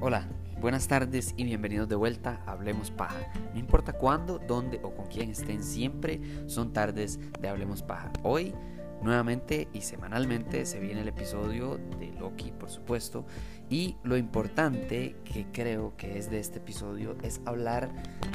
Hola, 0.00 0.28
buenas 0.60 0.86
tardes 0.86 1.34
y 1.36 1.42
bienvenidos 1.42 1.88
de 1.88 1.96
vuelta 1.96 2.40
a 2.46 2.52
Hablemos 2.52 2.92
Paja. 2.92 3.16
No 3.52 3.58
importa 3.58 3.92
cuándo, 3.94 4.38
dónde 4.38 4.78
o 4.84 4.94
con 4.94 5.06
quién 5.06 5.30
estén, 5.30 5.64
siempre 5.64 6.20
son 6.46 6.72
tardes 6.72 7.18
de 7.40 7.48
Hablemos 7.48 7.82
Paja. 7.82 8.12
Hoy, 8.22 8.54
nuevamente 9.02 9.68
y 9.72 9.82
semanalmente, 9.82 10.66
se 10.66 10.80
viene 10.80 11.00
el 11.00 11.08
episodio 11.08 11.78
de 11.98 12.12
Loki, 12.18 12.52
por 12.52 12.70
supuesto. 12.70 13.24
Y 13.70 13.96
lo 14.02 14.16
importante 14.16 15.16
que 15.24 15.46
creo 15.52 15.96
que 15.96 16.18
es 16.18 16.30
de 16.30 16.40
este 16.40 16.58
episodio 16.58 17.16
es 17.22 17.40
hablar 17.44 17.90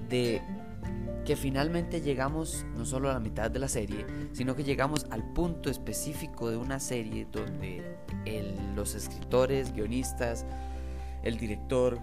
de 0.10 0.42
que 1.26 1.36
finalmente 1.36 2.02
llegamos 2.02 2.66
no 2.76 2.86
solo 2.86 3.10
a 3.10 3.14
la 3.14 3.20
mitad 3.20 3.50
de 3.50 3.60
la 3.60 3.68
serie, 3.68 4.06
sino 4.34 4.56
que 4.56 4.64
llegamos 4.64 5.08
al 5.10 5.24
punto 5.34 5.70
específico 5.70 6.50
de 6.50 6.58
una 6.58 6.80
serie 6.80 7.28
donde 7.32 7.98
los 8.76 8.96
escritores, 8.96 9.74
guionistas, 9.74 10.46
el 11.24 11.38
director, 11.38 12.00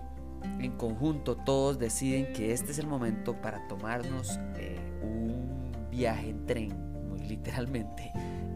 en 0.59 0.73
conjunto 0.73 1.37
todos 1.37 1.79
deciden 1.79 2.33
que 2.33 2.53
este 2.53 2.73
es 2.73 2.79
el 2.79 2.87
momento 2.87 3.35
para 3.41 3.67
tomarnos 3.69 4.39
eh, 4.57 4.79
un 5.03 5.71
viaje 5.91 6.31
en 6.31 6.47
tren, 6.47 7.09
muy 7.09 7.21
literalmente, 7.21 8.13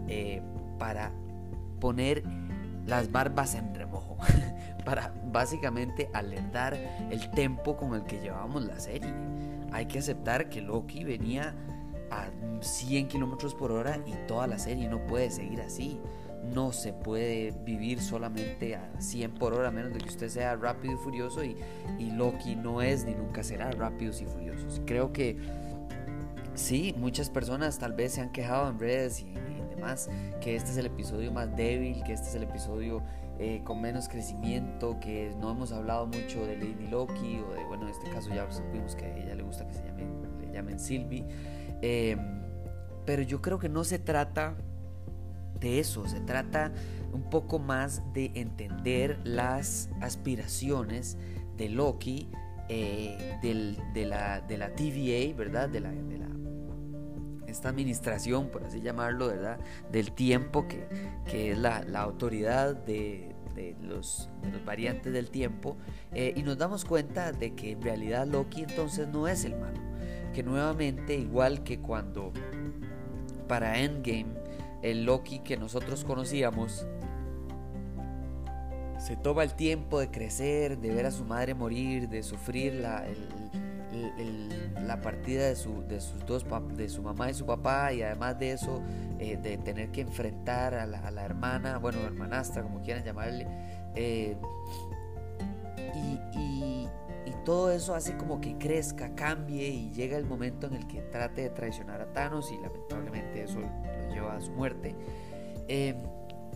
eh, 0.09 0.43
para 0.79 1.13
poner 1.81 2.23
las 2.87 3.11
barbas 3.11 3.55
en 3.55 3.75
remojo, 3.75 4.19
para 4.85 5.15
básicamente 5.33 6.11
alertar 6.13 6.75
el 7.11 7.31
tempo 7.31 7.77
con 7.77 7.95
el 7.95 8.05
que 8.05 8.21
llevamos 8.21 8.65
la 8.65 8.79
serie. 8.79 9.13
Hay 9.73 9.87
que 9.87 9.99
aceptar 9.99 10.49
que 10.49 10.61
Loki 10.61 11.05
venía 11.05 11.55
a 12.11 12.29
100 12.61 13.09
kilómetros 13.09 13.55
por 13.55 13.73
hora 13.73 13.99
y 14.07 14.13
toda 14.27 14.47
la 14.47 14.59
serie 14.59 14.89
no 14.89 15.05
puede 15.07 15.31
seguir 15.31 15.61
así 15.61 16.01
no 16.53 16.73
se 16.73 16.93
puede 16.93 17.53
vivir 17.65 18.01
solamente 18.01 18.77
a 18.77 18.91
100 18.99 19.33
por 19.33 19.55
hora, 19.55 19.69
a 19.69 19.71
menos 19.71 19.93
de 19.93 20.01
que 20.01 20.09
usted 20.09 20.29
sea 20.29 20.57
rápido 20.57 20.95
y 20.95 20.97
furioso. 20.97 21.43
Y, 21.45 21.57
Loki 22.15 22.55
no 22.55 22.83
es 22.83 23.05
ni 23.05 23.15
nunca 23.15 23.43
será 23.43 23.71
rápidos 23.71 24.21
y 24.21 24.27
furiosos. 24.27 24.81
Creo 24.87 25.13
que 25.13 25.37
sí, 26.55 26.95
muchas 26.99 27.31
personas 27.31 27.79
tal 27.79 27.93
vez 27.93 28.13
se 28.13 28.21
han 28.21 28.31
quejado 28.31 28.69
en 28.69 28.79
redes 28.79 29.21
y, 29.21 29.35
demás 29.85 30.09
que 30.41 30.57
este 30.57 30.71
es 30.71 30.77
el 30.77 30.87
episodio 30.87 31.31
más 31.33 31.55
débil, 31.57 32.03
que 32.05 32.13
este 32.13 32.29
es 32.29 32.35
el 32.35 32.45
episodio 32.45 33.03
eh, 33.39 33.63
con 33.65 33.81
menos 33.81 34.09
crecimiento, 34.09 34.99
que 35.01 35.35
no 35.41 35.51
hemos 35.51 35.73
hablado 35.73 36.07
mucho 36.07 36.47
de 36.47 36.57
Lady 36.57 36.89
Loki 36.89 37.41
o 37.41 37.53
de, 37.53 37.65
bueno, 37.65 37.85
en 37.85 37.91
este 37.91 38.09
caso 38.11 38.31
ya 38.31 38.51
supimos 38.51 38.95
que 38.95 39.05
a 39.07 39.17
ella 39.17 39.35
le 39.35 39.43
gusta 39.43 39.67
que 39.67 39.75
se 39.75 39.85
llame, 39.85 40.07
le 40.41 40.53
llamen 40.53 40.79
Sylvie. 40.79 41.25
Em, 41.83 42.19
pero 43.05 43.23
yo 43.23 43.43
creo 43.43 43.59
que 43.59 43.69
no 43.69 43.85
se 43.85 43.99
trata 43.99 44.55
de 45.61 45.81
eso, 45.81 46.07
se 46.07 46.21
trata 46.21 46.73
un 47.13 47.29
poco 47.31 47.59
más 47.59 48.03
de 48.13 48.31
entender 48.35 49.19
las 49.25 49.89
aspiraciones 50.01 51.17
de 51.57 51.69
Loki, 51.69 52.29
eh, 52.69 53.39
de, 53.43 54.07
la, 54.07 54.41
de 54.41 54.59
la 54.59 54.75
TVA, 54.75 55.37
¿verdad? 55.37 55.69
De 55.69 55.81
la, 55.81 55.91
de 55.91 56.19
la, 56.19 56.24
esta 57.55 57.71
administración, 57.71 58.49
por 58.49 58.65
así 58.65 58.81
llamarlo, 58.81 59.29
¿verdad? 59.29 59.59
Del 59.91 60.13
tiempo, 60.13 60.69
que, 60.69 60.87
que 61.27 61.53
es 61.53 61.59
la, 61.59 61.83
la 61.85 62.01
autoridad 62.03 62.75
de, 62.75 63.35
de 63.55 63.77
los, 63.81 64.29
los, 64.53 64.65
variantes 64.65 65.13
del 65.13 65.31
tiempo, 65.31 65.77
eh, 66.13 66.35
y 66.37 66.43
nos 66.43 66.59
damos 66.59 66.85
cuenta 66.85 67.33
de 67.33 67.55
que 67.55 67.73
en 67.73 67.83
realidad 67.83 68.27
Loki 68.27 68.63
entonces 68.63 69.09
no 69.09 69.29
es 69.29 69.45
el 69.45 69.57
malo, 69.57 69.81
que 70.35 70.43
nuevamente, 70.43 71.15
igual 71.15 71.63
que 71.63 71.81
cuando 71.81 72.33
para 73.49 73.79
Endgame, 73.79 74.35
el 74.83 75.05
Loki 75.05 75.39
que 75.39 75.57
nosotros 75.57 76.05
conocíamos 76.05 76.87
se 78.99 79.17
toma 79.17 79.43
el 79.43 79.55
tiempo 79.55 80.01
de 80.01 80.11
crecer, 80.11 80.79
de 80.79 80.91
ver 80.91 81.05
a 81.05 81.11
su 81.11 81.25
madre 81.27 81.53
morir, 81.53 82.09
de 82.09 82.23
sufrir 82.23 82.75
la, 82.75 83.05
la 84.87 85.01
partida 85.01 85.49
de, 85.49 85.57
su, 85.57 85.83
de 85.87 86.01
sus 86.01 86.25
dos 86.27 86.45
de 86.77 86.89
su 86.89 87.03
mamá 87.03 87.31
y 87.31 87.35
su 87.35 87.47
papá 87.47 87.93
y 87.93 88.03
además 88.03 88.39
de 88.39 88.53
eso 88.53 88.83
eh, 89.19 89.37
de 89.37 89.59
tener 89.59 89.91
que 89.91 90.03
enfrentar 90.03 90.75
a 90.75 90.87
la, 90.87 91.25
hermana, 91.25 91.79
bueno, 91.79 92.01
hermanastra, 92.01 92.63
como 92.63 92.81
quieran 92.83 93.05
llamarle. 93.05 93.47
Eh, 93.95 94.37
y, 95.95 96.39
y, 96.39 96.89
todo 97.45 97.71
eso 97.71 97.95
hace 97.95 98.17
como 98.17 98.41
que 98.41 98.57
crezca, 98.57 99.15
cambie 99.15 99.69
y 99.69 99.93
llega 99.93 100.17
el 100.17 100.25
momento 100.25 100.67
en 100.67 100.75
el 100.75 100.87
que 100.87 101.03
trate 101.03 101.43
de 101.43 101.51
traicionar 101.51 102.01
a 102.01 102.11
Thanos 102.11 102.51
y 102.51 102.57
lamentablemente 102.57 103.43
eso 103.43 103.61
lleva 104.11 104.37
a 104.37 104.41
su 104.41 104.51
muerte. 104.53 104.95
Em, 105.69 105.97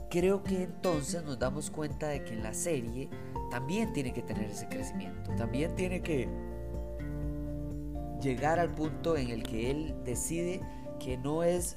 creo 0.09 0.43
que 0.43 0.63
entonces 0.63 1.23
nos 1.25 1.39
damos 1.39 1.71
cuenta 1.71 2.09
de 2.09 2.25
que 2.25 2.33
en 2.33 2.43
la 2.43 2.55
serie 2.55 3.09
también 3.51 3.93
tiene 3.93 4.13
que 4.13 4.23
tener 4.23 4.51
ese 4.51 4.67
crecimiento, 4.69 5.35
también 5.35 5.75
tiene 5.75 6.01
que 6.01 6.29
llegar 8.21 8.59
al 8.59 8.75
punto 8.75 9.17
en 9.17 9.31
el 9.31 9.43
que 9.43 9.71
él 9.71 9.95
decide 10.05 10.61
que 10.99 11.17
no 11.17 11.43
es 11.43 11.77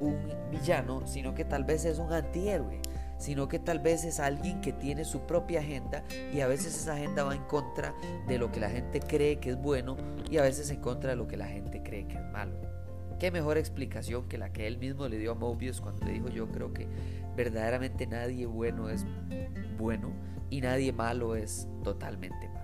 un 0.00 0.16
villano, 0.50 1.06
sino 1.06 1.34
que 1.34 1.44
tal 1.44 1.64
vez 1.64 1.84
es 1.84 1.98
un 1.98 2.12
antihéroe, 2.12 2.80
sino 3.18 3.48
que 3.48 3.58
tal 3.58 3.80
vez 3.80 4.04
es 4.04 4.20
alguien 4.20 4.60
que 4.60 4.72
tiene 4.72 5.04
su 5.04 5.20
propia 5.20 5.60
agenda 5.60 6.04
y 6.32 6.40
a 6.40 6.46
veces 6.46 6.74
esa 6.74 6.94
agenda 6.94 7.24
va 7.24 7.34
en 7.34 7.44
contra 7.44 7.94
de 8.26 8.38
lo 8.38 8.50
que 8.50 8.60
la 8.60 8.70
gente 8.70 9.00
cree 9.00 9.38
que 9.38 9.50
es 9.50 9.56
bueno 9.56 9.96
y 10.30 10.38
a 10.38 10.42
veces 10.42 10.70
en 10.70 10.80
contra 10.80 11.10
de 11.10 11.16
lo 11.16 11.26
que 11.26 11.36
la 11.36 11.46
gente 11.46 11.82
cree 11.82 12.06
que 12.06 12.16
es 12.16 12.24
malo. 12.32 12.56
Qué 13.18 13.32
mejor 13.32 13.58
explicación 13.58 14.28
que 14.28 14.38
la 14.38 14.52
que 14.52 14.68
él 14.68 14.78
mismo 14.78 15.08
le 15.08 15.18
dio 15.18 15.32
a 15.32 15.34
Mobius 15.34 15.80
cuando 15.80 16.06
le 16.06 16.12
dijo 16.12 16.28
yo 16.28 16.48
creo 16.48 16.72
que 16.72 16.86
verdaderamente 17.36 18.06
nadie 18.06 18.46
bueno 18.46 18.88
es 18.88 19.04
bueno 19.76 20.12
y 20.50 20.60
nadie 20.60 20.92
malo 20.92 21.34
es 21.34 21.68
totalmente 21.82 22.48
malo. 22.48 22.57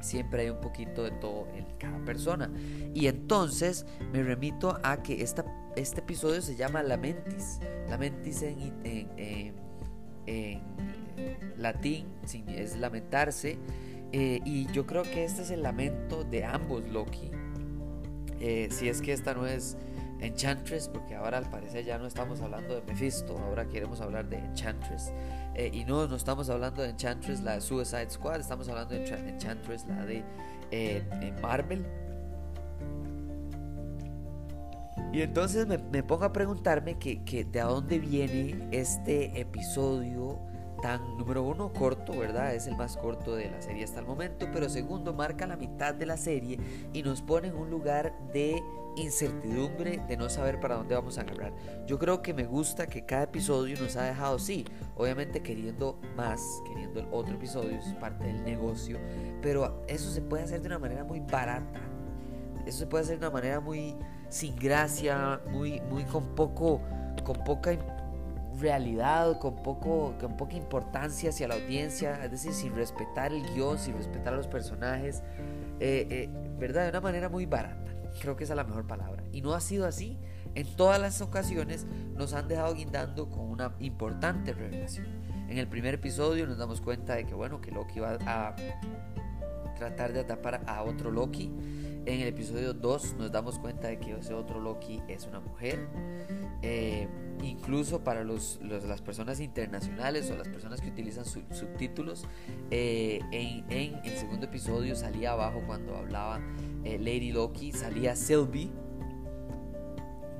Siempre 0.00 0.42
hay 0.42 0.50
un 0.50 0.60
poquito 0.60 1.02
de 1.02 1.10
todo 1.12 1.48
en 1.54 1.66
cada 1.78 1.98
persona. 2.04 2.50
Y 2.94 3.06
entonces 3.06 3.86
me 4.12 4.22
remito 4.22 4.78
a 4.82 5.02
que 5.02 5.22
esta, 5.22 5.44
este 5.76 6.00
episodio 6.00 6.42
se 6.42 6.56
llama 6.56 6.82
Lamentis. 6.82 7.60
Lamentis 7.88 8.42
en, 8.42 8.72
en, 8.84 10.62
latín 11.56 12.06
es 12.48 12.76
lamentarse. 12.76 13.58
Eh, 14.12 14.40
y 14.44 14.66
yo 14.72 14.86
creo 14.86 15.02
que 15.02 15.24
este 15.24 15.42
es 15.42 15.50
el 15.50 15.62
lamento 15.62 16.22
de 16.22 16.44
ambos 16.44 16.86
Loki 16.88 17.30
eh, 18.40 18.68
si 18.70 18.88
es 18.88 19.00
que 19.00 19.12
esta 19.12 19.34
no 19.34 19.46
es 19.46 19.76
Enchantress, 20.20 20.88
porque 20.88 21.14
ahora 21.14 21.38
al 21.38 21.48
parecer 21.50 21.84
ya 21.84 21.98
no 21.98 22.06
estamos 22.06 22.40
hablando 22.40 22.74
de 22.74 22.82
Mephisto, 22.82 23.38
ahora 23.38 23.68
queremos 23.68 24.00
hablar 24.00 24.28
de 24.28 24.38
Enchantress. 24.38 25.12
Eh, 25.58 25.70
y 25.72 25.86
no, 25.86 26.06
no 26.06 26.16
estamos 26.16 26.50
hablando 26.50 26.82
de 26.82 26.90
Enchantress, 26.90 27.40
la 27.40 27.54
de 27.54 27.62
Suicide 27.62 28.10
Squad, 28.10 28.40
estamos 28.40 28.68
hablando 28.68 28.94
de 28.94 29.06
Enchantress, 29.06 29.86
la 29.86 30.04
de 30.04 30.22
eh, 30.70 31.34
Marvel. 31.40 31.86
Y 35.14 35.22
entonces 35.22 35.66
me, 35.66 36.02
pongo 36.02 36.24
a 36.24 36.32
preguntarme 36.32 36.98
que, 36.98 37.46
de 37.50 37.60
dónde 37.60 37.98
viene 37.98 38.68
este 38.70 39.40
episodio 39.40 40.38
número 40.94 41.42
uno, 41.42 41.72
corto, 41.72 42.16
¿verdad? 42.16 42.54
Es 42.54 42.66
el 42.66 42.76
más 42.76 42.96
corto 42.96 43.34
de 43.34 43.50
la 43.50 43.60
serie 43.60 43.84
hasta 43.84 44.00
el 44.00 44.06
momento, 44.06 44.46
pero 44.52 44.68
segundo, 44.68 45.12
marca 45.12 45.46
la 45.46 45.56
mitad 45.56 45.94
de 45.94 46.06
la 46.06 46.16
serie 46.16 46.58
y 46.92 47.02
nos 47.02 47.22
pone 47.22 47.48
en 47.48 47.56
un 47.56 47.70
lugar 47.70 48.14
de 48.32 48.62
incertidumbre, 48.96 50.02
de 50.08 50.16
no 50.16 50.28
saber 50.28 50.58
para 50.58 50.76
dónde 50.76 50.94
vamos 50.94 51.18
a 51.18 51.22
agarrar. 51.22 51.52
Yo 51.86 51.98
creo 51.98 52.22
que 52.22 52.32
me 52.32 52.44
gusta 52.44 52.86
que 52.86 53.04
cada 53.04 53.24
episodio 53.24 53.78
nos 53.80 53.96
ha 53.96 54.04
dejado, 54.04 54.38
sí, 54.38 54.64
obviamente 54.96 55.42
queriendo 55.42 55.98
más, 56.16 56.62
queriendo 56.66 57.00
el 57.00 57.08
otro 57.10 57.34
episodio, 57.34 57.78
es 57.78 57.92
parte 57.94 58.24
del 58.24 58.42
negocio, 58.44 58.98
pero 59.42 59.84
eso 59.86 60.10
se 60.10 60.22
puede 60.22 60.44
hacer 60.44 60.62
de 60.62 60.68
una 60.68 60.78
manera 60.78 61.04
muy 61.04 61.20
barata. 61.20 61.80
Eso 62.64 62.78
se 62.78 62.86
puede 62.86 63.04
hacer 63.04 63.18
de 63.18 63.26
una 63.26 63.34
manera 63.34 63.60
muy 63.60 63.94
sin 64.28 64.56
gracia, 64.56 65.40
muy, 65.50 65.80
muy 65.82 66.04
con 66.04 66.34
poco, 66.34 66.80
con 67.24 67.36
poca 67.44 67.72
realidad, 68.58 69.38
con, 69.38 69.62
poco, 69.62 70.14
con 70.20 70.36
poca 70.36 70.56
importancia 70.56 71.30
hacia 71.30 71.48
la 71.48 71.54
audiencia, 71.54 72.24
es 72.24 72.30
decir, 72.30 72.52
sin 72.52 72.74
respetar 72.74 73.32
el 73.32 73.42
guion, 73.54 73.78
sin 73.78 73.96
respetar 73.96 74.34
a 74.34 74.36
los 74.36 74.46
personajes, 74.46 75.22
eh, 75.80 76.06
eh, 76.10 76.28
¿verdad? 76.58 76.84
De 76.84 76.90
una 76.90 77.00
manera 77.00 77.28
muy 77.28 77.46
barata, 77.46 77.92
creo 78.20 78.36
que 78.36 78.44
esa 78.44 78.54
es 78.54 78.56
la 78.56 78.64
mejor 78.64 78.86
palabra. 78.86 79.22
Y 79.32 79.42
no 79.42 79.54
ha 79.54 79.60
sido 79.60 79.86
así. 79.86 80.18
En 80.54 80.66
todas 80.74 80.98
las 80.98 81.20
ocasiones 81.20 81.86
nos 82.14 82.32
han 82.32 82.48
dejado 82.48 82.74
guindando 82.74 83.28
con 83.28 83.50
una 83.50 83.74
importante 83.78 84.54
revelación. 84.54 85.06
En 85.48 85.58
el 85.58 85.68
primer 85.68 85.94
episodio 85.94 86.46
nos 86.46 86.56
damos 86.56 86.80
cuenta 86.80 87.14
de 87.14 87.26
que, 87.26 87.34
bueno, 87.34 87.60
que 87.60 87.70
Loki 87.70 88.00
va 88.00 88.16
a 88.26 88.56
tratar 89.76 90.12
de 90.12 90.20
atrapar 90.20 90.62
a 90.66 90.82
otro 90.82 91.10
Loki. 91.10 91.52
En 92.06 92.20
el 92.20 92.28
episodio 92.28 92.72
2 92.72 93.16
nos 93.18 93.32
damos 93.32 93.58
cuenta 93.58 93.88
de 93.88 93.98
que 93.98 94.12
ese 94.12 94.32
otro 94.32 94.60
Loki 94.60 95.02
es 95.08 95.26
una 95.26 95.40
mujer. 95.40 95.88
Eh, 96.62 97.08
incluso 97.42 98.04
para 98.04 98.22
los, 98.22 98.60
las 98.62 99.02
personas 99.02 99.40
internacionales 99.40 100.30
o 100.30 100.36
las 100.36 100.46
personas 100.46 100.80
que 100.80 100.88
utilizan 100.88 101.24
subtítulos, 101.24 102.24
eh, 102.70 103.20
en, 103.32 104.00
el 104.04 104.16
segundo 104.16 104.46
episodio 104.46 104.94
salía 104.94 105.32
abajo 105.32 105.62
cuando 105.66 105.96
hablaba 105.96 106.40
eh, 106.84 106.96
Lady 107.00 107.32
Loki, 107.32 107.72
salía 107.72 108.14
Sylvie. 108.14 108.70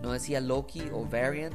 No 0.03 0.13
decía 0.13 0.41
Loki 0.41 0.85
o 0.93 1.05
Variant. 1.05 1.53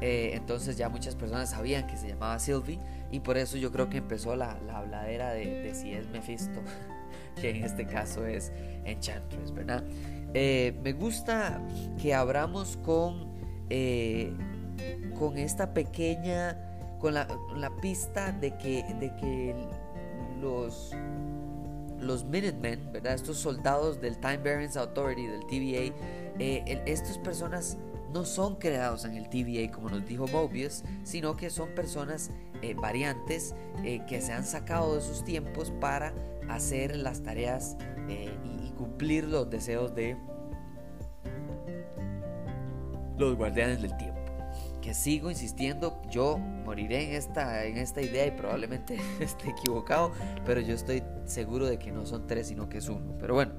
entonces 0.00 0.76
ya 0.76 0.88
muchas 0.88 1.14
personas 1.14 1.50
sabían 1.50 1.86
que 1.86 1.96
se 1.96 2.08
llamaba 2.08 2.40
Sylvie 2.40 2.80
y 3.12 3.20
por 3.20 3.38
eso 3.38 3.56
yo 3.56 3.70
creo 3.70 3.88
que 3.88 3.98
empezó 3.98 4.34
la, 4.34 4.58
la 4.66 4.78
habladera 4.78 5.30
de, 5.30 5.62
de 5.62 5.74
si 5.76 5.92
es 5.92 6.08
Mephisto 6.08 6.60
que 7.40 7.50
en 7.50 7.64
este 7.64 7.86
caso 7.86 8.26
es 8.26 8.52
Enchantress, 8.84 9.52
¿verdad? 9.52 9.84
Eh, 10.34 10.78
me 10.82 10.92
gusta 10.92 11.60
que 12.00 12.12
abramos 12.12 12.76
con, 12.78 13.28
eh, 13.70 14.32
con 15.18 15.38
esta 15.38 15.72
pequeña, 15.72 16.58
con 16.98 17.14
la, 17.14 17.26
pista 17.80 18.32
de 18.32 18.56
que, 18.58 18.82
de 18.98 19.14
que 19.16 19.54
los, 20.40 20.92
los 22.00 22.24
Minutemen, 22.24 22.92
¿verdad? 22.92 23.14
Estos 23.14 23.38
soldados 23.38 24.00
del 24.00 24.18
Time 24.18 24.38
Variance 24.38 24.78
Authority, 24.78 25.26
del 25.26 25.46
TVA, 25.46 25.94
eh, 26.38 26.82
estas 26.86 27.18
personas 27.18 27.78
no 28.12 28.24
son 28.24 28.54
creados 28.56 29.04
en 29.04 29.16
el 29.16 29.28
TVA 29.28 29.70
como 29.72 29.90
nos 29.90 30.06
dijo 30.06 30.26
Mobius, 30.28 30.82
sino 31.02 31.36
que 31.36 31.50
son 31.50 31.70
personas 31.70 32.30
variantes 32.76 33.54
que 34.08 34.20
se 34.20 34.32
han 34.32 34.44
sacado 34.44 34.94
de 34.94 35.02
sus 35.02 35.24
tiempos 35.24 35.70
para 35.80 36.14
hacer 36.48 36.96
las 36.96 37.22
tareas 37.22 37.76
eh, 38.08 38.30
y, 38.44 38.64
cumplir 38.74 39.24
los 39.24 39.48
deseos 39.48 39.94
de 39.94 40.16
los 43.16 43.36
guardianes 43.36 43.80
del 43.80 43.96
tiempo. 43.96 44.20
Que 44.82 44.94
sigo 44.94 45.30
insistiendo, 45.30 46.02
yo 46.10 46.38
moriré 46.38 47.04
en 47.04 47.14
esta, 47.14 47.64
en 47.64 47.78
esta 47.78 48.02
idea 48.02 48.26
y 48.26 48.32
probablemente 48.32 48.98
esté 49.20 49.50
equivocado, 49.50 50.10
pero 50.44 50.60
yo 50.60 50.74
estoy 50.74 51.04
seguro 51.24 51.66
de 51.66 51.78
que 51.78 51.92
no 51.92 52.04
son 52.04 52.26
tres, 52.26 52.48
sino 52.48 52.68
que 52.68 52.78
es 52.78 52.88
uno. 52.88 53.16
Pero 53.20 53.34
bueno, 53.34 53.52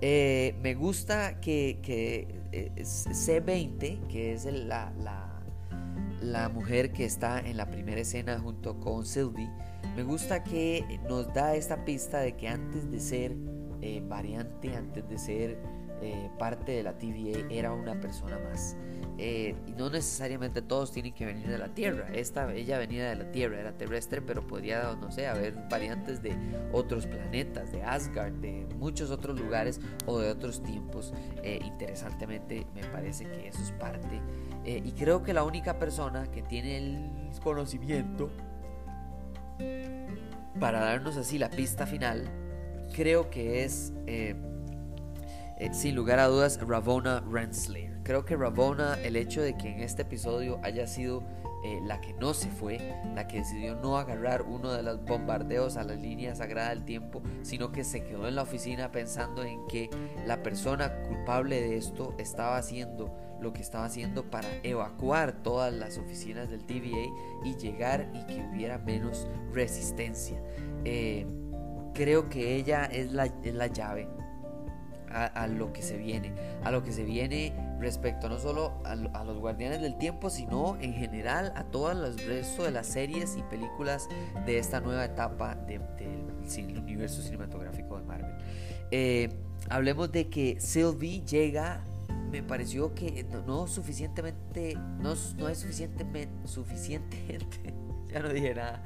eh, 0.00 0.56
me 0.60 0.74
gusta 0.74 1.40
que, 1.40 1.78
que 1.80 2.40
eh, 2.50 2.72
C20, 2.76 4.08
que 4.08 4.32
es 4.32 4.46
la, 4.46 4.92
la 6.20 6.48
mujer 6.48 6.92
que 6.92 7.04
está 7.04 7.40
en 7.40 7.56
la 7.56 7.70
primera 7.70 8.00
escena 8.00 8.38
junto 8.38 8.78
con 8.80 9.04
Sylvie, 9.04 9.50
me 9.94 10.02
gusta 10.02 10.42
que 10.42 11.00
nos 11.08 11.32
da 11.32 11.54
esta 11.54 11.84
pista 11.84 12.18
de 12.18 12.36
que 12.36 12.48
antes 12.48 12.90
de 12.90 13.00
ser 13.00 13.36
eh, 13.82 14.02
variante, 14.06 14.74
antes 14.74 15.08
de 15.08 15.18
ser 15.18 15.58
eh, 16.02 16.30
parte 16.38 16.72
de 16.72 16.82
la 16.82 16.98
TVA, 16.98 17.50
era 17.50 17.72
una 17.72 17.98
persona 18.00 18.38
más. 18.38 18.76
Eh, 19.18 19.54
y 19.66 19.72
no 19.72 19.88
necesariamente 19.88 20.60
todos 20.60 20.92
tienen 20.92 21.14
que 21.14 21.24
venir 21.24 21.48
de 21.48 21.56
la 21.56 21.68
Tierra. 21.68 22.08
Esta, 22.12 22.52
ella 22.52 22.78
venía 22.78 23.08
de 23.08 23.16
la 23.16 23.30
Tierra, 23.32 23.60
era 23.60 23.72
terrestre, 23.72 24.20
pero 24.20 24.46
podía, 24.46 24.94
no 25.00 25.10
sé, 25.10 25.26
haber 25.26 25.54
variantes 25.70 26.22
de 26.22 26.36
otros 26.72 27.06
planetas, 27.06 27.72
de 27.72 27.82
Asgard, 27.82 28.34
de 28.34 28.66
muchos 28.78 29.10
otros 29.10 29.40
lugares 29.40 29.80
o 30.04 30.18
de 30.18 30.30
otros 30.30 30.62
tiempos. 30.62 31.14
interesantemente, 31.42 32.66
me 32.74 32.84
parece 32.84 33.24
que 33.24 33.48
eso 33.48 33.62
es 33.62 33.72
parte. 33.72 34.20
y 34.66 34.92
creo 34.92 35.22
que 35.22 35.32
la 35.32 35.44
única 35.44 35.78
persona 35.78 36.30
que 36.30 36.42
tiene 36.42 36.76
el 36.76 37.10
conocimiento 37.42 38.30
para 40.60 40.80
darnos 40.80 41.16
así 41.16 41.38
la 41.38 41.50
pista 41.50 41.86
final, 41.86 42.28
creo 42.94 43.30
que 43.30 43.64
es, 43.64 43.92
eh, 45.58 45.72
sin 45.72 45.94
lugar 45.94 46.18
a 46.18 46.26
dudas, 46.26 46.60
Ravona 46.60 47.22
Renslayer. 47.30 48.00
Creo 48.02 48.24
que 48.24 48.36
Ravona, 48.36 48.94
el 49.02 49.16
hecho 49.16 49.42
de 49.42 49.56
que 49.56 49.68
en 49.68 49.80
este 49.80 50.02
episodio 50.02 50.60
haya 50.62 50.86
sido 50.86 51.24
eh, 51.64 51.80
la 51.82 52.00
que 52.00 52.12
no 52.12 52.34
se 52.34 52.48
fue, 52.48 52.78
la 53.14 53.26
que 53.26 53.38
decidió 53.38 53.74
no 53.74 53.96
agarrar 53.96 54.42
uno 54.42 54.72
de 54.72 54.82
los 54.82 55.02
bombardeos 55.04 55.76
a 55.76 55.82
la 55.82 55.94
línea 55.94 56.34
sagrada 56.34 56.68
del 56.68 56.84
tiempo, 56.84 57.22
sino 57.42 57.72
que 57.72 57.82
se 57.82 58.04
quedó 58.04 58.28
en 58.28 58.36
la 58.36 58.42
oficina 58.42 58.92
pensando 58.92 59.42
en 59.42 59.66
que 59.66 59.90
la 60.26 60.42
persona 60.42 61.02
culpable 61.08 61.60
de 61.60 61.76
esto 61.76 62.14
estaba 62.18 62.58
haciendo 62.58 63.12
lo 63.40 63.52
que 63.52 63.62
estaba 63.62 63.86
haciendo 63.86 64.30
para 64.30 64.48
evacuar 64.62 65.42
todas 65.42 65.72
las 65.72 65.98
oficinas 65.98 66.48
del 66.48 66.64
TVA 66.64 67.12
y 67.44 67.56
llegar 67.56 68.10
y 68.14 68.24
que 68.26 68.46
hubiera 68.48 68.78
menos 68.78 69.26
resistencia. 69.52 70.40
Eh, 70.84 71.26
creo 71.94 72.28
que 72.28 72.54
ella 72.54 72.84
es 72.84 73.10
la, 73.12 73.32
la 73.42 73.66
llave 73.66 74.08
a, 75.16 75.46
lo 75.46 75.72
que 75.72 75.82
se 75.82 75.96
viene, 75.96 76.32
a 76.62 76.70
lo 76.70 76.82
que 76.82 76.92
se 76.92 77.04
viene 77.04 77.54
respecto 77.80 78.28
no 78.28 78.38
solo 78.38 78.74
a, 78.84 78.94
los 78.94 79.38
guardianes 79.38 79.80
del 79.80 79.96
tiempo, 79.96 80.30
sino 80.30 80.76
en 80.80 80.92
general 80.92 81.52
a 81.56 81.64
todo 81.64 81.90
el 81.90 82.18
resto 82.18 82.64
de 82.64 82.70
las 82.70 82.86
series 82.86 83.36
y 83.36 83.42
películas 83.42 84.08
de 84.44 84.58
esta 84.58 84.80
nueva 84.80 85.04
etapa 85.04 85.54
del 85.54 85.80
universo 86.78 87.22
cinematográfico 87.22 87.98
de 87.98 88.04
Marvel. 88.04 88.34
Eh, 88.90 89.30
hablemos 89.68 90.12
de 90.12 90.28
que 90.28 90.60
Sylvie 90.60 91.22
llega 91.24 91.82
me 92.30 92.42
pareció 92.42 92.94
que 92.94 93.24
no, 93.46 93.66
suficientemente, 93.66 94.74
no, 95.00 95.14
no 95.38 95.48
es 95.48 95.58
suficientemente, 95.58 96.48
suficiente 96.48 97.16
gente, 97.16 97.72
no 98.20 98.28
dije 98.28 98.54
nada, 98.54 98.82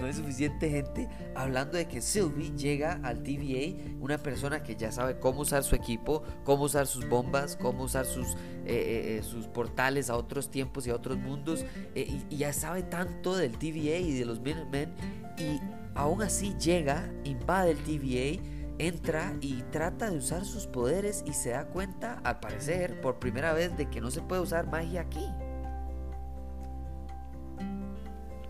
no 0.00 0.06
es 0.06 0.16
suficiente 0.16 0.70
gente 0.70 1.08
hablando 1.34 1.76
de 1.76 1.86
que 1.86 2.00
Sylvie 2.00 2.52
llega 2.56 3.00
al 3.02 3.22
TVA, 3.22 3.96
una 4.00 4.18
persona 4.18 4.62
que 4.62 4.76
ya 4.76 4.92
sabe 4.92 5.18
cómo 5.18 5.40
usar 5.40 5.62
su 5.62 5.74
equipo, 5.74 6.22
cómo 6.44 6.64
usar 6.64 6.86
sus 6.86 7.08
bombas, 7.08 7.56
cómo 7.56 7.84
usar 7.84 8.06
sus, 8.06 8.34
eh, 8.34 8.36
eh, 8.66 9.18
eh, 9.18 9.22
sus 9.22 9.46
portales 9.46 10.10
a 10.10 10.16
otros 10.16 10.50
tiempos 10.50 10.86
y 10.86 10.90
a 10.90 10.94
otros 10.94 11.18
mundos, 11.18 11.64
y, 11.94 12.22
y, 12.30 12.36
ya 12.36 12.52
sabe 12.52 12.82
tanto 12.82 13.36
del 13.36 13.58
TVA 13.58 13.98
y 13.98 14.18
de 14.18 14.24
los 14.24 14.40
Minutemen, 14.40 14.94
y 15.38 15.60
aún 15.94 16.22
así 16.22 16.54
llega, 16.58 17.12
invade 17.24 17.72
el 17.72 17.78
TVA, 17.78 18.42
entra 18.78 19.36
y 19.42 19.62
trata 19.70 20.10
de 20.10 20.16
usar 20.16 20.44
sus 20.44 20.66
poderes 20.66 21.22
y 21.26 21.34
se 21.34 21.50
da 21.50 21.66
cuenta, 21.66 22.20
al 22.24 22.40
parecer, 22.40 23.00
por 23.00 23.18
primera 23.18 23.52
vez, 23.52 23.76
de 23.76 23.90
que 23.90 24.00
no 24.00 24.10
se 24.10 24.22
puede 24.22 24.40
usar 24.40 24.66
magia 24.66 25.02
aquí. 25.02 25.26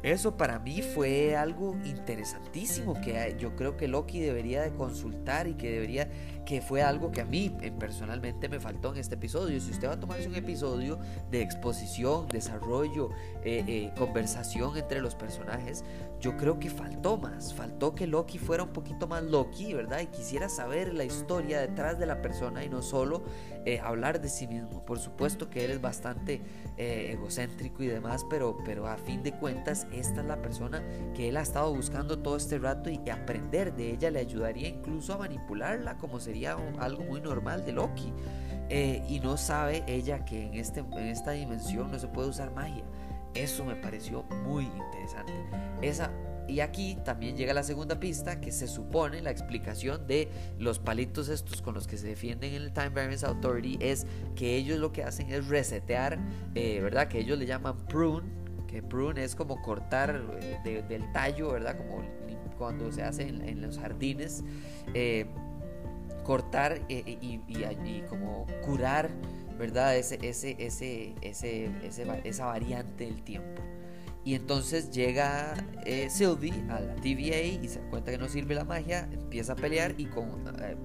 Eso 0.03 0.37
para 0.37 0.59
mí 0.59 0.81
fue 0.81 1.37
algo 1.37 1.77
interesantísimo 1.85 3.01
que 3.01 3.37
yo 3.39 3.55
creo 3.55 3.77
que 3.77 3.87
Loki 3.87 4.21
debería 4.21 4.63
de 4.63 4.73
consultar 4.73 5.47
y 5.47 5.55
que 5.55 5.71
debería 5.71 6.09
que 6.47 6.63
fue 6.63 6.83
algo 6.83 7.13
que 7.13 7.21
a 7.21 7.25
mí 7.25 7.57
eh, 7.61 7.71
personalmente 7.71 8.49
me 8.49 8.59
faltó 8.59 8.93
en 8.93 8.99
este 8.99 9.15
episodio. 9.15 9.61
Si 9.61 9.71
usted 9.71 9.89
va 9.89 9.93
a 9.93 10.01
tomarse 10.01 10.27
un 10.27 10.35
episodio 10.35 10.99
de 11.31 11.43
exposición, 11.43 12.27
desarrollo, 12.29 13.11
eh, 13.45 13.63
eh, 13.67 13.93
conversación 13.97 14.77
entre 14.77 15.01
los 15.01 15.15
personajes, 15.15 15.85
yo 16.19 16.37
creo 16.37 16.59
que 16.59 16.71
faltó 16.71 17.19
más. 17.19 17.55
Faltó 17.55 17.95
que 17.95 18.07
Loki 18.07 18.39
fuera 18.39 18.63
un 18.63 18.71
poquito 18.71 19.07
más 19.07 19.23
Loki, 19.23 19.75
¿verdad? 19.75 20.01
Y 20.01 20.07
quisiera 20.07 20.49
saber 20.49 20.93
la 20.95 21.05
historia 21.05 21.61
detrás 21.61 21.99
de 21.99 22.07
la 22.07 22.21
persona 22.21 22.65
y 22.65 22.69
no 22.69 22.83
solo 22.83 23.23
hablar 23.83 24.21
de 24.21 24.29
sí 24.29 24.47
mismo. 24.47 24.85
Por 24.85 24.99
supuesto 24.99 25.51
que 25.51 25.65
él 25.65 25.71
es 25.71 25.81
bastante 25.81 26.43
egocéntrico 26.77 27.83
y 27.83 27.87
demás, 27.87 28.25
pero, 28.29 28.59
pero 28.65 28.87
a 28.87 28.97
fin 28.97 29.23
de 29.23 29.33
cuentas, 29.33 29.87
esta 29.93 30.21
es 30.21 30.27
la 30.27 30.41
persona 30.41 30.83
que 31.15 31.29
él 31.29 31.37
ha 31.37 31.43
estado 31.43 31.75
buscando 31.75 32.19
todo 32.19 32.37
este 32.37 32.59
rato 32.59 32.91
y 32.91 32.99
aprender 33.11 33.75
de 33.75 33.91
ella 33.91 34.11
le 34.11 34.21
ayudaría 34.21 34.69
incluso 34.69 35.15
a 35.15 35.19
manipularla 35.19 35.97
como 35.99 36.21
sería 36.21 36.57
algo 36.79 37.05
muy 37.05 37.21
normal 37.21 37.65
de 37.65 37.73
Loki. 37.73 38.13
Eh, 38.73 39.03
y 39.09 39.19
no 39.19 39.37
sabe 39.37 39.83
ella 39.89 40.25
que 40.25 40.47
en, 40.47 40.55
este, 40.55 40.81
en 40.81 41.09
esta 41.09 41.33
dimensión 41.33 41.91
no 41.91 41.99
se 41.99 42.07
puede 42.07 42.29
usar 42.29 42.53
magia. 42.53 42.85
Eso 43.35 43.65
me 43.65 43.77
pareció 43.77 44.23
muy 44.45 44.65
interesante. 44.65 45.33
Esa, 45.83 46.11
y 46.49 46.61
aquí 46.61 46.99
también 47.05 47.37
llega 47.37 47.55
la 47.55 47.63
segunda 47.63 48.01
pista, 48.01 48.41
que 48.41 48.51
se 48.51 48.67
supone 48.67 49.23
la 49.23 49.31
explicación 49.31 50.07
de 50.07 50.29
los 50.59 50.79
palitos 50.79 51.29
estos 51.29 51.63
con 51.63 51.75
los 51.75 51.87
que 51.87 51.97
se 51.97 52.09
defienden 52.09 52.55
en 52.55 52.63
el 52.63 52.73
Time 52.73 52.91
Variance 52.91 53.25
Authority 53.25 53.79
es 53.81 54.07
que 54.35 54.57
ellos 54.57 54.79
lo 54.79 54.93
que 54.93 55.05
hacen 55.05 55.31
es 55.31 55.47
resetear, 55.47 56.19
eh, 56.55 56.81
¿verdad? 56.83 57.09
Que 57.09 57.21
ellos 57.21 57.39
le 57.39 57.47
llaman 57.47 57.77
prune, 57.87 58.29
que 58.67 58.83
prune 58.83 59.23
es 59.23 59.35
como 59.35 59.63
cortar 59.63 60.23
eh, 60.43 60.85
del 60.89 61.13
tallo, 61.13 61.53
¿verdad? 61.53 61.77
Como 61.77 62.03
cuando 62.59 62.93
se 62.93 63.03
hace 63.03 63.27
en, 63.27 63.63
los 63.63 63.79
jardines 63.79 64.45
cortar 66.31 66.81
eh, 66.89 67.03
eh, 67.07 67.41
y, 67.49 68.03
como 68.09 68.47
curar, 68.65 69.11
¿verdad? 69.61 69.95
Ese, 69.95 70.19
ese, 70.23 70.57
ese, 70.59 71.15
ese, 71.21 71.71
esa 72.25 72.47
variante 72.47 73.05
del 73.05 73.23
tiempo. 73.23 73.63
Y 74.25 74.35
entonces 74.35 74.91
llega 74.91 75.55
eh, 75.85 76.09
Sylvie 76.09 76.65
a 76.71 76.81
la 76.81 76.95
TVA 76.97 77.43
y 77.43 77.69
se 77.69 77.81
da 77.81 77.91
cuenta 77.91 78.11
que 78.11 78.19
no 78.19 78.29
sirve 78.29 78.55
la 78.55 78.65
magia, 78.65 79.07
empieza 79.13 79.53
a 79.53 79.57
pelear 79.57 79.95
y 79.99 80.07
con 80.07 80.31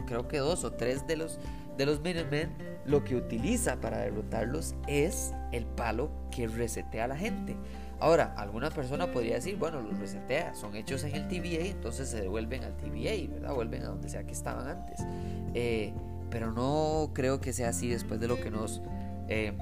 creo 0.06 0.28
que 0.28 0.38
dos 0.40 0.64
o 0.66 0.72
tres 0.72 1.08
de 1.08 1.16
los, 1.16 1.40
de 1.78 1.86
los 1.86 2.02
Minutemen 2.02 2.50
lo 2.86 3.04
que 3.04 3.16
utiliza 3.16 3.80
para 3.80 4.00
derrotarlos 4.00 4.76
es 4.88 5.34
el 5.54 5.66
palo 5.66 6.12
que 6.30 6.48
resetea 6.48 7.06
a 7.06 7.08
la 7.08 7.18
gente. 7.18 7.56
Ahora, 8.02 8.34
alguna 8.38 8.72
persona 8.72 9.10
podría 9.10 9.36
decir, 9.36 9.56
bueno, 9.56 9.82
los 9.82 9.98
resetea, 10.00 10.54
son 10.54 10.76
hechos 10.76 11.04
en 11.06 11.16
el 11.16 11.28
TVA, 11.30 11.66
entonces 11.68 12.10
se 12.10 12.22
devuelven 12.22 12.64
al 12.66 12.76
TVA, 12.76 13.34
¿verdad? 13.34 13.54
Vuelven 13.54 13.84
a 13.84 13.88
donde 13.88 14.10
sea 14.10 14.26
que 14.26 14.34
estaban 14.34 14.68
antes. 14.68 15.00
Eh, 15.54 15.94
pero 16.30 16.52
no 16.52 17.12
creo 17.14 17.40
que 17.40 17.54
sea 17.54 17.70
así 17.70 17.90
después 17.90 18.20
de 18.20 18.28
lo 18.28 18.40
que 18.40 18.52
nos 18.52 18.82
eh, 19.28 19.54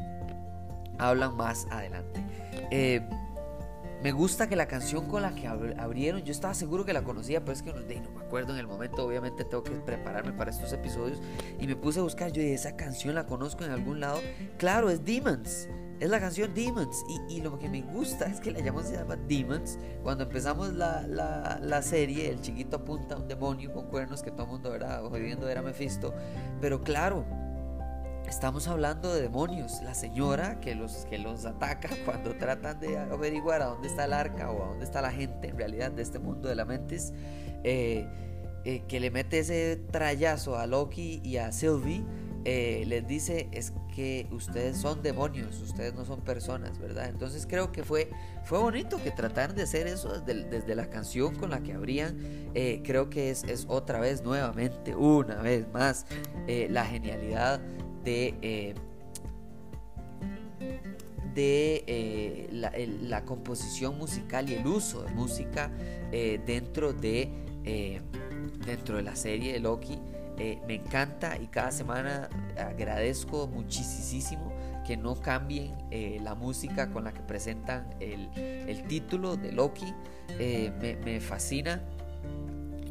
hablan 0.97 1.35
más 1.35 1.67
adelante. 1.71 2.23
Eh, 2.71 3.01
me 4.03 4.11
gusta 4.11 4.49
que 4.49 4.57
la 4.57 4.67
canción 4.67 5.07
con 5.07 5.21
la 5.21 5.33
que 5.33 5.47
abrieron, 5.47 6.23
yo 6.23 6.33
estaba 6.33 6.53
seguro 6.53 6.83
que 6.83 6.91
la 6.91 7.03
conocía, 7.03 7.39
pero 7.39 7.53
es 7.53 7.61
que 7.61 7.71
no, 7.71 7.79
me 7.79 8.25
acuerdo 8.25 8.51
en 8.51 8.59
el 8.59 8.67
momento. 8.67 9.05
Obviamente 9.05 9.45
tengo 9.45 9.63
que 9.63 9.71
prepararme 9.71 10.33
para 10.33 10.51
estos 10.51 10.73
episodios. 10.73 11.21
Y 11.57 11.67
me 11.67 11.77
puse 11.77 12.01
a 12.01 12.03
buscar, 12.03 12.29
yo 12.33 12.41
dije, 12.41 12.53
esa 12.53 12.75
canción 12.75 13.15
la 13.15 13.25
conozco 13.25 13.63
en 13.63 13.71
algún 13.71 14.01
lado. 14.01 14.19
Claro, 14.57 14.89
es 14.89 15.05
Demons. 15.05 15.69
Es 15.99 16.09
la 16.09 16.19
canción 16.19 16.53
Demons. 16.53 17.03
Y, 17.29 17.41
lo 17.41 17.57
que 17.57 17.69
me 17.69 17.81
gusta 17.81 18.25
es 18.25 18.39
que 18.39 18.51
la 18.51 18.59
llamamos 18.59 18.89
se 18.89 18.97
Demons. 19.27 19.77
Cuando 20.01 20.25
empezamos 20.25 20.73
la, 20.73 21.07
la, 21.07 21.81
serie, 21.81 22.29
el 22.29 22.41
chiquito 22.41 22.77
apunta 22.77 23.15
a 23.15 23.19
un 23.19 23.27
demonio 23.27 23.71
con 23.73 23.87
cuernos 23.87 24.21
que 24.21 24.31
todo 24.31 24.43
el 24.43 24.49
mundo 24.49 24.73
era 24.75 24.99
jodiendo 24.99 25.47
era 25.47 25.61
Mephisto. 25.61 26.13
Pero 26.59 26.81
claro, 26.81 27.25
Estamos 28.27 28.67
hablando 28.67 29.13
de 29.13 29.21
demonios. 29.21 29.81
La 29.83 29.93
señora 29.93 30.59
que 30.59 30.75
los, 30.75 31.05
que 31.09 31.17
los 31.17 31.45
ataca 31.45 31.89
cuando 32.05 32.35
tratan 32.35 32.79
de 32.79 32.97
averiguar 32.97 33.61
a 33.61 33.65
dónde 33.65 33.87
está 33.87 34.05
el 34.05 34.13
arca 34.13 34.49
o 34.49 34.63
a 34.63 34.67
dónde 34.69 34.85
está 34.85 35.01
la 35.01 35.11
gente 35.11 35.49
en 35.49 35.57
realidad 35.57 35.91
de 35.91 36.01
este 36.01 36.19
mundo 36.19 36.49
de 36.49 36.55
la 36.55 36.65
mentes, 36.65 37.13
eh, 37.63 38.07
eh, 38.65 38.83
que 38.87 38.99
le 38.99 39.11
mete 39.11 39.39
ese 39.39 39.75
trayazo 39.91 40.57
a 40.57 40.65
Loki 40.67 41.21
y 41.23 41.37
a 41.37 41.51
Sylvie, 41.51 42.03
eh, 42.45 42.83
les 42.87 43.07
dice 43.07 43.49
es 43.51 43.73
que 43.95 44.27
ustedes 44.31 44.77
son 44.77 45.01
demonios, 45.01 45.61
ustedes 45.61 45.93
no 45.93 46.05
son 46.05 46.21
personas, 46.21 46.79
¿verdad? 46.79 47.09
Entonces 47.09 47.45
creo 47.47 47.71
que 47.71 47.83
fue, 47.83 48.09
fue 48.43 48.59
bonito 48.59 49.01
que 49.01 49.11
trataran 49.11 49.55
de 49.55 49.63
hacer 49.63 49.87
eso 49.87 50.21
desde, 50.21 50.75
la 50.75 50.89
canción 50.89 51.35
con 51.35 51.51
la 51.51 51.61
que 51.61 51.73
abrían. 51.73 52.17
creo 52.83 53.09
que 53.09 53.29
es, 53.29 53.43
es, 53.43 53.65
otra 53.67 53.99
vez, 53.99 54.23
nuevamente, 54.23 54.95
una 54.95 55.35
vez 55.41 55.67
más, 55.71 56.05
la 56.47 56.85
genialidad 56.85 57.61
de, 58.03 58.35
eh, 58.41 58.73
de 61.33 61.83
eh, 61.87 62.49
la, 62.51 63.25
composición 63.25 63.97
musical 63.97 64.49
y 64.49 64.55
el 64.55 64.67
uso 64.67 65.03
de 65.03 65.11
música 65.11 65.71
eh, 66.11 66.39
dentro, 66.45 66.93
de, 66.93 67.29
dentro 68.65 68.97
de 68.97 69.03
la 69.03 69.15
serie 69.15 69.53
de 69.53 69.59
Loki. 69.59 69.99
Me 70.37 70.75
encanta 70.75 71.37
y 71.37 71.47
cada 71.47 71.71
semana 71.71 72.29
agradezco 72.57 73.47
muchísimo 73.47 74.51
que 74.85 74.97
no 74.97 75.15
cambien 75.15 75.73
la 76.23 76.35
música 76.35 76.89
con 76.89 77.03
la 77.05 77.13
que 77.13 77.21
presentan 77.21 77.87
el, 77.99 78.83
título 78.87 79.37
de 79.37 79.51
Loki. 79.51 79.93
Me, 80.37 81.19
fascina 81.19 81.81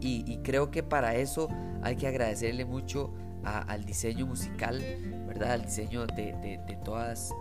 y, 0.01 0.39
creo 0.39 0.71
que 0.71 0.83
para 0.83 1.15
eso 1.15 1.49
hay 1.83 1.97
que 1.97 2.07
agradecerle 2.07 2.65
mucho 2.65 3.13
al 3.45 3.85
diseño 3.85 4.27
musical, 4.27 4.83
¿verdad? 5.27 5.53
Al 5.53 5.63
diseño 5.63 6.07
de, 6.07 6.33
de, 6.67 6.79
todas, 6.85 7.33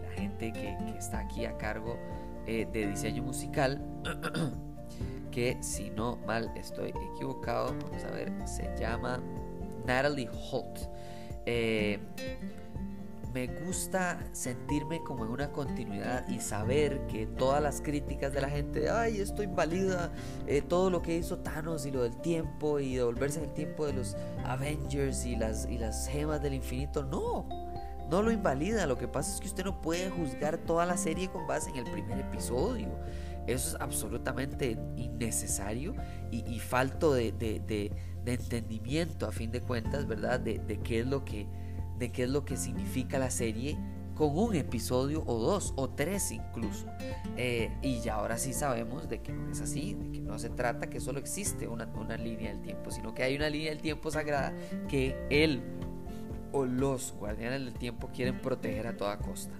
la 0.00 0.10
gente 0.10 0.52
que, 0.52 0.76
está 0.98 1.20
aquí 1.20 1.44
a 1.44 1.56
cargo 1.56 1.98
eh, 2.46 2.66
de 2.72 2.86
diseño 2.88 3.22
musical, 3.22 3.82
que 5.32 5.56
si 5.60 5.90
no 5.90 6.16
mal 6.26 6.52
estoy 6.54 6.90
equivocado, 7.14 7.74
vamos 7.82 8.04
a 8.04 8.10
ver, 8.12 8.32
se 8.46 8.72
llama 8.78 9.20
Natalie 9.84 10.30
Holt. 10.30 10.78
Eh, 11.46 11.98
me 13.32 13.46
gusta 13.46 14.18
sentirme 14.32 15.02
como 15.02 15.24
en 15.24 15.30
una 15.30 15.50
continuidad 15.50 16.28
y 16.28 16.38
saber 16.38 17.06
que 17.06 17.26
todas 17.26 17.62
las 17.62 17.80
críticas 17.80 18.32
de 18.32 18.42
la 18.42 18.50
gente, 18.50 18.90
ay, 18.90 19.20
esto 19.20 19.42
invalida 19.42 20.12
eh, 20.46 20.60
todo 20.60 20.90
lo 20.90 21.00
que 21.00 21.16
hizo 21.16 21.38
Thanos 21.38 21.86
y 21.86 21.90
lo 21.90 22.02
del 22.02 22.16
tiempo 22.18 22.78
y 22.78 22.96
devolverse 22.96 23.38
en 23.38 23.46
el 23.46 23.54
tiempo 23.54 23.86
de 23.86 23.94
los 23.94 24.16
Avengers 24.44 25.24
y 25.24 25.36
las, 25.36 25.66
y 25.66 25.78
las 25.78 26.08
gemas 26.08 26.42
del 26.42 26.52
infinito, 26.54 27.02
no, 27.04 27.46
no 28.10 28.22
lo 28.22 28.30
invalida. 28.30 28.86
Lo 28.86 28.98
que 28.98 29.08
pasa 29.08 29.32
es 29.32 29.40
que 29.40 29.46
usted 29.46 29.64
no 29.64 29.80
puede 29.80 30.10
juzgar 30.10 30.58
toda 30.58 30.84
la 30.84 30.98
serie 30.98 31.30
con 31.30 31.46
base 31.46 31.70
en 31.70 31.76
el 31.76 31.90
primer 31.90 32.18
episodio. 32.18 32.88
Eso 33.46 33.76
es 33.76 33.82
absolutamente 33.82 34.78
innecesario 34.96 35.94
y, 36.30 36.58
falto 36.60 37.12
de, 37.12 37.92
entendimiento 38.24 39.26
a 39.26 39.32
fin 39.32 39.50
de 39.50 39.60
cuentas, 39.60 40.06
¿verdad? 40.06 40.40
De, 40.40 40.58
de 40.58 40.78
qué 40.78 41.00
es 41.00 41.06
lo 41.06 41.24
que 41.24 41.46
de 41.98 42.10
qué 42.10 42.24
es 42.24 42.30
lo 42.30 42.44
que 42.44 42.56
significa 42.56 43.18
la 43.18 43.30
serie 43.30 43.78
con 44.14 44.36
un 44.36 44.54
episodio 44.54 45.22
o 45.26 45.38
dos 45.38 45.72
o 45.76 45.90
tres 45.90 46.32
incluso. 46.32 46.86
Eh, 47.36 47.70
y 47.82 48.00
ya 48.00 48.14
ahora 48.14 48.38
sí 48.38 48.52
sabemos 48.52 49.08
de 49.08 49.22
que 49.22 49.32
no 49.32 49.50
es 49.50 49.60
así, 49.60 49.94
de 49.94 50.10
que 50.10 50.20
no 50.20 50.38
se 50.38 50.50
trata 50.50 50.88
que 50.90 51.00
solo 51.00 51.18
existe 51.18 51.66
una, 51.68 51.86
una 51.94 52.16
línea 52.16 52.50
del 52.50 52.60
tiempo, 52.60 52.90
sino 52.90 53.14
que 53.14 53.22
hay 53.22 53.36
una 53.36 53.48
línea 53.48 53.70
del 53.70 53.80
tiempo 53.80 54.10
sagrada 54.10 54.52
que 54.88 55.16
él 55.30 55.62
o 56.52 56.66
los 56.66 57.14
guardianes 57.18 57.64
del 57.64 57.74
tiempo 57.74 58.10
quieren 58.14 58.40
proteger 58.40 58.86
a 58.86 58.96
toda 58.96 59.18
costa. 59.18 59.54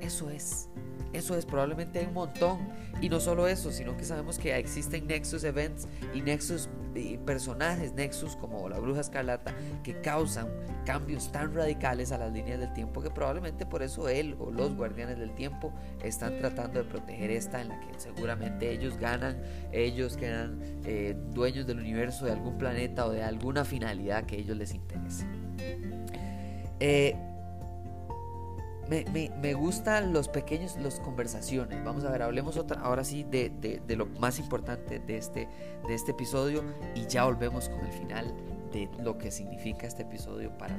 Eso 0.00 0.30
es. 0.30 0.68
Eso 1.12 1.36
es, 1.36 1.46
probablemente 1.46 1.98
hay 1.98 2.06
un 2.06 2.14
montón. 2.14 2.68
Y 3.00 3.08
no 3.08 3.20
solo 3.20 3.46
eso, 3.46 3.70
sino 3.70 3.96
que 3.96 4.04
sabemos 4.04 4.38
que 4.38 4.56
existen 4.56 5.06
Nexus 5.06 5.44
Events 5.44 5.86
y 6.14 6.20
Nexus 6.20 6.68
eh, 6.94 7.18
personajes, 7.24 7.92
Nexus 7.92 8.34
como 8.36 8.68
la 8.68 8.78
Bruja 8.78 9.00
Escarlata, 9.00 9.54
que 9.84 10.00
causan 10.00 10.48
cambios 10.84 11.30
tan 11.30 11.54
radicales 11.54 12.12
a 12.12 12.18
las 12.18 12.32
líneas 12.32 12.58
del 12.58 12.72
tiempo 12.72 13.00
que 13.02 13.10
probablemente 13.10 13.66
por 13.66 13.82
eso 13.82 14.08
él 14.08 14.36
o 14.40 14.50
los 14.50 14.74
guardianes 14.74 15.18
del 15.18 15.34
tiempo 15.34 15.72
están 16.02 16.38
tratando 16.38 16.82
de 16.82 16.88
proteger 16.88 17.30
esta 17.30 17.60
en 17.60 17.68
la 17.68 17.78
que 17.80 17.88
seguramente 17.98 18.70
ellos 18.72 18.96
ganan, 18.96 19.40
ellos 19.70 20.16
quedan 20.16 20.60
eh, 20.84 21.14
dueños 21.34 21.66
del 21.66 21.78
universo 21.78 22.24
de 22.24 22.32
algún 22.32 22.58
planeta 22.58 23.06
o 23.06 23.10
de 23.10 23.22
alguna 23.22 23.64
finalidad 23.64 24.24
que 24.24 24.36
a 24.36 24.38
ellos 24.38 24.56
les 24.56 24.74
interese. 24.74 25.26
Eh, 26.80 27.14
me, 28.88 29.54
gustan 29.54 30.12
los 30.12 30.28
pequeños, 30.28 30.76
las 30.76 31.00
conversaciones. 31.00 31.84
Vamos 31.84 32.04
a 32.04 32.10
ver, 32.10 32.22
hablemos 32.22 32.56
otra, 32.56 32.80
ahora 32.80 33.04
sí 33.04 33.24
de, 33.24 33.82
lo 33.88 34.06
más 34.06 34.38
importante 34.38 34.98
de 34.98 35.18
este, 35.18 35.48
de 35.86 35.94
este 35.94 36.12
episodio 36.12 36.64
y 36.94 37.06
ya 37.06 37.24
volvemos 37.24 37.68
con 37.68 37.84
el 37.84 37.92
final 37.92 38.34
de 38.72 38.88
lo 39.02 39.18
que 39.18 39.30
significa 39.30 39.86
este 39.86 40.02
episodio 40.02 40.56
para 40.56 40.76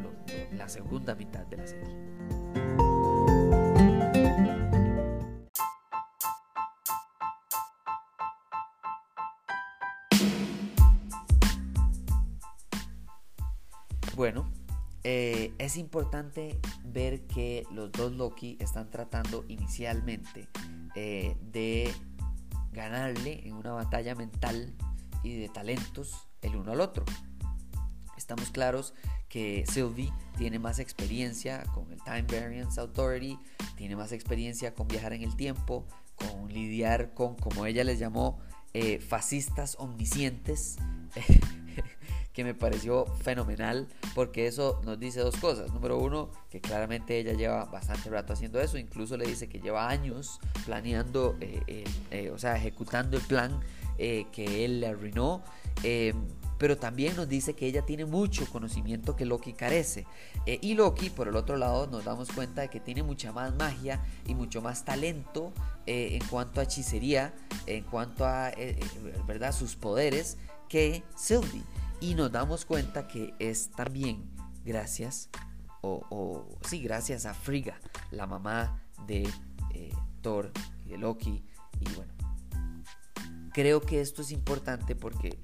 la 0.51 0.69
segunda 0.69 1.15
mitad 1.15 1.45
de 1.47 1.57
la 1.57 1.67
serie. 1.67 2.09
Bueno, 14.15 14.48
es 15.69 15.77
importante 15.77 16.59
ver 16.83 17.27
que 17.27 17.63
los 17.69 17.91
dos 17.91 18.11
Loki 18.13 18.57
están 18.59 18.89
tratando 18.89 19.45
inicialmente 19.49 20.49
eh, 20.95 21.37
de 21.43 21.93
ganarle 22.71 23.47
en 23.47 23.53
una 23.53 23.73
batalla 23.73 24.15
mental 24.15 24.73
y 25.21 25.37
de 25.37 25.47
talentos 25.47 26.27
el 26.41 26.55
uno 26.55 26.71
al 26.71 26.81
otro. 26.81 27.05
Estamos 28.17 28.49
claros 28.49 28.95
que 29.27 29.63
Sylvie 29.71 30.11
tiene 30.39 30.57
más 30.57 30.79
experiencia 30.79 31.61
con 31.75 31.91
el 31.91 32.01
Time 32.01 32.23
Variance 32.23 32.81
Authority, 32.81 33.37
tiene 33.75 33.95
más 33.95 34.11
experiencia 34.11 34.73
con 34.73 34.87
viajar 34.87 35.13
en 35.13 35.21
el 35.21 35.35
tiempo, 35.35 35.85
con 36.15 36.51
lidiar 36.51 37.13
con, 37.13 37.35
como 37.35 37.67
ella 37.67 37.83
les 37.83 37.99
llamó, 37.99 38.39
eh, 38.73 38.99
fascistas 38.99 39.75
omniscientes. 39.77 40.77
que 42.33 42.43
me 42.43 42.53
pareció 42.53 43.05
fenomenal 43.05 43.87
porque 44.13 44.47
eso 44.47 44.79
nos 44.85 44.99
dice 44.99 45.19
dos 45.21 45.35
cosas. 45.37 45.71
Número 45.73 45.97
uno, 45.97 46.29
que 46.49 46.61
claramente 46.61 47.19
ella 47.19 47.33
lleva 47.33 47.65
bastante 47.65 48.09
rato 48.09 48.33
haciendo 48.33 48.59
eso, 48.59 48.77
incluso 48.77 49.17
le 49.17 49.25
dice 49.25 49.49
que 49.49 49.59
lleva 49.59 49.89
años 49.89 50.39
planeando, 50.65 51.37
eh, 51.41 51.83
eh, 52.11 52.31
o 52.31 52.37
sea, 52.37 52.55
ejecutando 52.55 53.17
el 53.17 53.23
plan 53.23 53.59
eh, 53.97 54.25
que 54.31 54.65
él 54.65 54.81
le 54.81 54.87
arruinó. 54.87 55.43
pero 56.57 56.77
también 56.77 57.15
nos 57.15 57.29
dice 57.29 57.53
que 57.53 57.65
ella 57.67 57.85
tiene 57.85 58.03
mucho 58.05 58.45
conocimiento 58.49 59.15
que 59.15 59.25
Loki 59.25 59.53
carece. 59.53 60.05
y 60.45 60.73
Loki, 60.73 61.09
por 61.09 61.29
el 61.29 61.37
otro 61.37 61.55
lado, 61.55 61.87
nos 61.87 62.03
damos 62.03 62.29
cuenta 62.31 62.61
de 62.61 62.69
que 62.69 62.81
tiene 62.81 63.01
mucha 63.01 63.31
más 63.31 63.55
magia 63.55 64.01
y 64.27 64.35
mucho 64.35 64.61
más 64.61 64.83
talento 64.83 65.53
en 65.85 66.21
cuanto 66.27 66.59
a 66.59 66.63
hechicería, 66.63 67.33
en 67.65 67.83
cuanto 67.85 68.25
a 68.25 68.51
¿verdad? 69.25 69.53
sus 69.53 69.77
poderes 69.77 70.37
que 70.67 71.03
Sylvie 71.15 71.63
y 72.01 72.15
nos 72.15 72.31
damos 72.31 72.65
cuenta 72.65 73.07
que 73.07 73.33
es 73.39 73.71
también 73.71 74.29
gracias, 74.63 75.29
o, 75.81 76.57
sí, 76.67 76.81
gracias 76.81 77.25
a 77.25 77.33
Frigga, 77.33 77.79
la 78.11 78.27
mamá 78.27 78.81
de 79.07 79.29
eh, 79.73 79.93
Thor 80.21 80.51
y 80.85 80.89
de 80.89 80.97
Loki. 80.97 81.43
Y 81.79 81.85
bueno, 81.95 82.13
creo 83.53 83.81
que 83.81 84.01
esto 84.01 84.21
es 84.21 84.31
importante 84.31 84.95
porque 84.95 85.39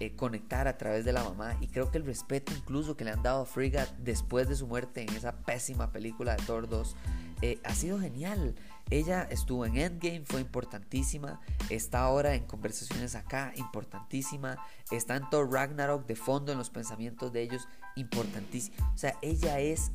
eh, 0.00 0.14
conectar 0.14 0.68
a 0.68 0.76
través 0.76 1.04
de 1.04 1.12
la 1.12 1.24
mamá 1.24 1.56
y 1.60 1.68
creo 1.68 1.90
que 1.90 1.98
el 1.98 2.04
respeto 2.04 2.52
incluso 2.54 2.96
que 2.96 3.04
le 3.04 3.10
han 3.10 3.22
dado 3.22 3.42
a 3.42 3.46
Frigga 3.46 3.88
después 3.98 4.48
de 4.48 4.54
su 4.54 4.66
muerte 4.66 5.02
en 5.02 5.14
esa 5.16 5.32
pésima 5.38 5.90
película 5.90 6.36
de 6.36 6.42
Thor 6.44 6.68
2 6.68 6.94
eh, 7.42 7.58
ha 7.64 7.74
sido 7.74 7.98
genial. 7.98 8.54
Ella 8.90 9.28
estuvo 9.30 9.66
en 9.66 9.76
Endgame, 9.76 10.22
fue 10.24 10.40
importantísima. 10.40 11.40
Está 11.68 12.00
ahora 12.00 12.34
en 12.34 12.46
conversaciones 12.46 13.14
acá, 13.14 13.52
importantísima. 13.56 14.58
Está 14.90 15.16
en 15.16 15.28
Thor 15.30 15.52
Ragnarok 15.52 16.06
de 16.06 16.16
fondo 16.16 16.52
en 16.52 16.58
los 16.58 16.70
pensamientos 16.70 17.32
de 17.32 17.42
ellos, 17.42 17.68
importantísima. 17.96 18.92
O 18.94 18.98
sea, 18.98 19.16
ella 19.20 19.60
es, 19.60 19.92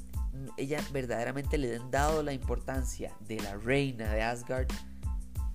ella 0.58 0.80
verdaderamente 0.92 1.58
le 1.58 1.76
han 1.76 1.90
dado 1.90 2.22
la 2.22 2.34
importancia 2.34 3.16
de 3.28 3.40
la 3.40 3.56
reina 3.56 4.12
de 4.14 4.22
Asgard 4.22 4.68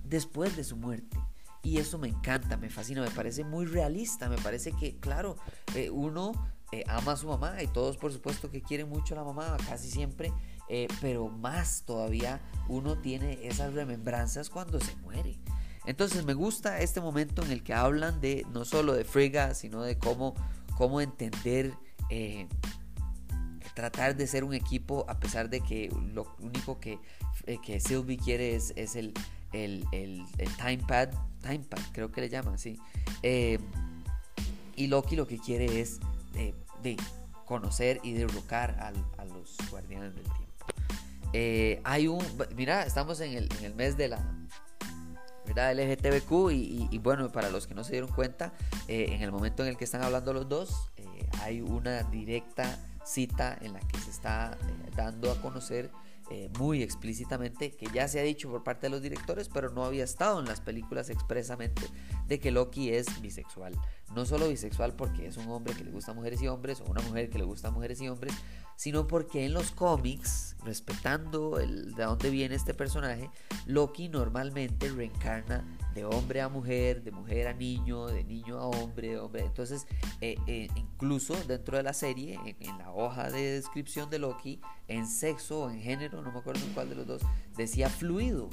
después 0.03 0.57
de 0.57 0.63
su 0.63 0.75
muerte. 0.75 1.17
Y 1.61 1.77
eso 1.77 1.97
me 1.97 2.07
encanta, 2.07 2.55
me 2.57 2.69
fascina, 2.69 3.01
me 3.01 3.11
parece 3.11 3.43
muy 3.43 3.65
realista, 3.65 4.29
me 4.29 4.37
parece 4.37 4.71
que, 4.71 4.97
claro, 4.97 5.35
eh, 5.75 5.89
uno 5.89 6.31
eh, 6.71 6.83
ama 6.87 7.13
a 7.13 7.17
su 7.17 7.27
mamá 7.27 7.61
y 7.63 7.67
todos 7.67 7.97
por 7.97 8.13
supuesto 8.13 8.51
que 8.51 8.61
quieren 8.61 8.87
mucho 8.87 9.13
a 9.13 9.17
la 9.17 9.23
mamá, 9.23 9.57
casi 9.67 9.89
siempre, 9.89 10.31
eh, 10.69 10.87
pero 11.01 11.27
más 11.29 11.83
todavía 11.85 12.41
uno 12.67 12.97
tiene 12.97 13.47
esas 13.47 13.73
remembranzas 13.73 14.49
cuando 14.49 14.79
se 14.79 14.95
muere. 14.97 15.37
Entonces 15.85 16.23
me 16.23 16.33
gusta 16.33 16.79
este 16.81 17.01
momento 17.01 17.43
en 17.43 17.51
el 17.51 17.63
que 17.63 17.73
hablan 17.73 18.21
de 18.21 18.45
no 18.53 18.65
solo 18.65 18.93
de 18.93 19.03
Frigga, 19.03 19.55
sino 19.55 19.81
de 19.81 19.97
cómo, 19.97 20.35
cómo 20.77 21.01
entender, 21.01 21.73
tratar 23.73 24.15
de 24.15 24.27
ser 24.27 24.43
un 24.43 24.53
equipo 24.53 25.05
a 25.07 25.19
pesar 25.19 25.49
de 25.49 25.61
que 25.61 25.89
lo 26.13 26.35
único 26.39 26.79
que, 26.79 26.99
que 27.63 27.79
Sylvie 27.79 28.17
quiere 28.17 28.55
es, 28.55 28.73
es 28.75 28.95
el, 28.95 29.13
el, 29.53 29.85
el, 29.91 30.25
el 30.37 30.55
timepad, 30.57 31.09
timepad 31.41 31.79
creo 31.91 32.11
que 32.11 32.21
le 32.21 32.29
llaman 32.29 32.55
así. 32.55 32.77
Eh, 33.23 33.57
y 34.75 34.87
Loki 34.87 35.15
lo 35.15 35.27
que 35.27 35.37
quiere 35.37 35.81
es 35.81 35.99
eh, 36.35 36.53
de 36.83 36.97
conocer 37.45 37.99
y 38.03 38.13
derrocar 38.13 38.77
a 39.17 39.25
los 39.25 39.57
guardianes 39.69 40.13
del 40.13 40.23
tiempo. 40.23 40.48
Eh, 41.33 41.81
hay 41.83 42.07
un, 42.07 42.23
mira, 42.55 42.83
estamos 42.83 43.19
en 43.21 43.33
el, 43.33 43.49
en 43.59 43.65
el 43.65 43.75
mes 43.75 43.97
de 43.97 44.09
la 44.09 44.35
¿verdad? 45.45 45.73
LGTBQ 45.73 46.51
y, 46.51 46.87
y, 46.91 46.97
bueno, 46.99 47.31
para 47.31 47.49
los 47.49 47.65
que 47.65 47.73
no 47.73 47.83
se 47.83 47.93
dieron 47.93 48.11
cuenta, 48.11 48.53
en 48.87 49.23
el 49.23 49.31
momento 49.31 49.63
en 49.63 49.69
el 49.69 49.77
que 49.77 49.83
están 49.83 50.03
hablando 50.03 50.31
los 50.31 50.47
dos, 50.47 50.91
hay 51.41 51.61
una 51.61 52.03
directa 52.03 52.77
cita 53.03 53.57
en 53.61 53.73
la 53.73 53.79
que 53.79 53.97
se 53.97 54.11
está 54.11 54.59
dando 54.95 55.31
a 55.31 55.41
conocer 55.41 55.89
eh, 56.31 56.47
muy 56.59 56.83
explícitamente, 56.83 57.71
que 57.71 57.87
ya 57.91 58.07
se 58.07 58.19
ha 58.19 58.23
dicho 58.23 58.51
por 58.51 58.63
parte 58.63 58.85
de 58.85 58.91
los 58.91 59.01
directores, 59.01 59.49
pero 59.49 59.71
no 59.71 59.83
había 59.83 60.03
estado 60.03 60.39
en 60.39 60.45
las 60.45 60.61
películas 60.61 61.09
expresamente, 61.09 61.81
de 62.27 62.39
que 62.39 62.51
Loki 62.51 62.91
es 62.91 63.19
bisexual. 63.19 63.73
No 64.15 64.25
solo 64.25 64.49
bisexual 64.49 64.95
porque 64.95 65.27
es 65.27 65.37
un 65.37 65.49
hombre 65.49 65.73
que 65.73 65.83
le 65.83 65.91
gusta 65.91 66.13
mujeres 66.13 66.41
y 66.41 66.47
hombres, 66.47 66.81
o 66.81 66.89
una 66.89 67.01
mujer 67.01 67.29
que 67.29 67.37
le 67.37 67.43
gusta 67.43 67.69
mujeres 67.71 68.01
y 68.01 68.09
hombres, 68.09 68.33
sino 68.79 69.07
porque 69.07 69.43
en 69.45 69.53
los 69.53 69.71
cómics, 69.71 70.55
respetando 70.63 71.59
el, 71.59 71.95
de 71.95 72.03
dónde 72.05 72.29
viene 72.29 72.55
este 72.55 72.73
personaje, 72.73 73.29
Loki 73.65 74.07
normalmente 74.07 74.89
reencarna 74.89 75.65
de 75.93 76.05
hombre 76.05 76.39
a 76.39 76.47
mujer, 76.47 77.03
de 77.03 77.11
mujer 77.11 77.49
a 77.49 77.53
niño, 77.53 78.07
de 78.07 78.23
niño 78.23 78.57
a 78.57 78.67
hombre, 78.67 79.19
hombre. 79.19 79.43
Entonces, 79.43 79.85
eh, 80.21 80.37
eh, 80.47 80.69
incluso 80.77 81.35
dentro 81.45 81.75
de 81.75 81.83
la 81.83 81.91
serie, 81.91 82.39
en, 82.61 82.77
la 82.77 82.91
hoja 82.91 83.29
de 83.29 83.55
descripción 83.55 84.09
de 84.09 84.19
Loki, 84.19 84.61
en 84.87 85.05
sexo 85.07 85.63
o 85.63 85.69
en 85.69 85.81
género, 85.81 86.21
no 86.21 86.31
me 86.31 86.39
acuerdo 86.39 86.65
en 86.65 86.71
cuál 86.71 86.87
de 86.87 86.95
los 86.95 87.05
dos, 87.05 87.21
decía 87.57 87.89
fluido. 87.89 88.49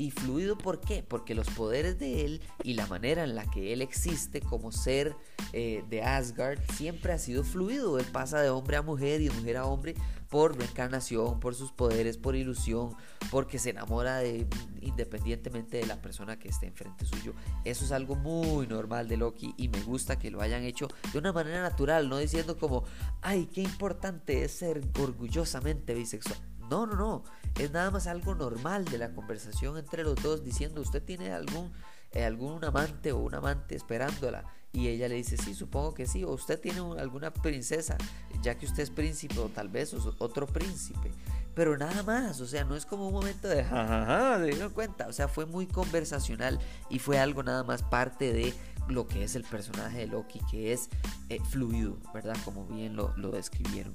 Y 0.00 0.12
fluido, 0.12 0.56
¿por 0.56 0.80
qué? 0.80 1.02
Porque 1.06 1.34
los 1.34 1.46
poderes 1.50 1.98
de 1.98 2.24
él 2.24 2.40
y 2.62 2.72
la 2.72 2.86
manera 2.86 3.22
en 3.22 3.34
la 3.34 3.44
que 3.50 3.74
él 3.74 3.82
existe 3.82 4.40
como 4.40 4.72
ser 4.72 5.14
eh, 5.52 5.84
de 5.90 6.02
Asgard 6.02 6.58
siempre 6.74 7.12
ha 7.12 7.18
sido 7.18 7.44
fluido. 7.44 7.98
Él 7.98 8.06
pasa 8.10 8.40
de 8.40 8.48
hombre 8.48 8.78
a 8.78 8.82
mujer 8.82 9.20
y 9.20 9.28
de 9.28 9.34
mujer 9.34 9.58
a 9.58 9.66
hombre 9.66 9.94
por 10.30 10.56
reencarnación, 10.56 11.38
por 11.38 11.54
sus 11.54 11.70
poderes, 11.72 12.16
por 12.16 12.34
ilusión, 12.34 12.96
porque 13.30 13.58
se 13.58 13.68
enamora 13.68 14.16
de, 14.16 14.46
independientemente 14.80 15.76
de 15.76 15.86
la 15.86 16.00
persona 16.00 16.38
que 16.38 16.48
esté 16.48 16.66
enfrente 16.66 17.04
suyo. 17.04 17.34
Eso 17.66 17.84
es 17.84 17.92
algo 17.92 18.14
muy 18.14 18.66
normal 18.66 19.06
de 19.06 19.18
Loki 19.18 19.52
y 19.58 19.68
me 19.68 19.82
gusta 19.82 20.18
que 20.18 20.30
lo 20.30 20.40
hayan 20.40 20.62
hecho 20.62 20.88
de 21.12 21.18
una 21.18 21.34
manera 21.34 21.60
natural, 21.60 22.08
no 22.08 22.16
diciendo 22.16 22.56
como, 22.56 22.84
ay, 23.20 23.50
qué 23.52 23.60
importante 23.60 24.44
es 24.44 24.52
ser 24.52 24.80
orgullosamente 24.98 25.92
bisexual. 25.92 26.38
No, 26.70 26.86
no, 26.86 26.94
no. 26.94 27.24
Es 27.58 27.70
nada 27.72 27.90
más 27.90 28.06
algo 28.06 28.34
normal 28.34 28.84
de 28.86 28.98
la 28.98 29.12
conversación 29.12 29.76
entre 29.76 30.02
los 30.02 30.16
dos 30.22 30.44
diciendo, 30.44 30.80
usted 30.80 31.02
tiene 31.02 31.32
algún, 31.32 31.72
eh, 32.12 32.24
algún 32.24 32.64
amante 32.64 33.12
o 33.12 33.18
un 33.18 33.34
amante 33.34 33.74
esperándola. 33.74 34.44
Y 34.72 34.88
ella 34.88 35.08
le 35.08 35.16
dice, 35.16 35.36
sí, 35.36 35.54
supongo 35.54 35.94
que 35.94 36.06
sí. 36.06 36.22
O 36.24 36.30
usted 36.30 36.60
tiene 36.60 36.80
alguna 36.98 37.32
princesa, 37.32 37.98
ya 38.42 38.56
que 38.56 38.66
usted 38.66 38.84
es 38.84 38.90
príncipe 38.90 39.38
o 39.38 39.48
tal 39.48 39.68
vez 39.68 39.94
otro 40.18 40.46
príncipe. 40.46 41.10
Pero 41.54 41.76
nada 41.76 42.02
más, 42.04 42.40
o 42.40 42.46
sea, 42.46 42.64
no 42.64 42.76
es 42.76 42.86
como 42.86 43.08
un 43.08 43.12
momento 43.12 43.48
de 43.48 43.64
jajaja, 43.64 44.38
de 44.38 44.52
dieron 44.52 44.72
cuenta. 44.72 45.08
O 45.08 45.12
sea, 45.12 45.26
fue 45.26 45.44
muy 45.44 45.66
conversacional 45.66 46.60
y 46.88 47.00
fue 47.00 47.18
algo 47.18 47.42
nada 47.42 47.64
más 47.64 47.82
parte 47.82 48.32
de 48.32 48.54
lo 48.88 49.08
que 49.08 49.24
es 49.24 49.34
el 49.34 49.44
personaje 49.44 49.98
de 49.98 50.06
Loki, 50.06 50.40
que 50.50 50.72
es 50.72 50.88
eh, 51.28 51.40
fluido, 51.50 51.98
¿verdad? 52.14 52.36
Como 52.44 52.66
bien 52.66 52.94
lo, 52.94 53.12
lo 53.16 53.30
describieron. 53.32 53.94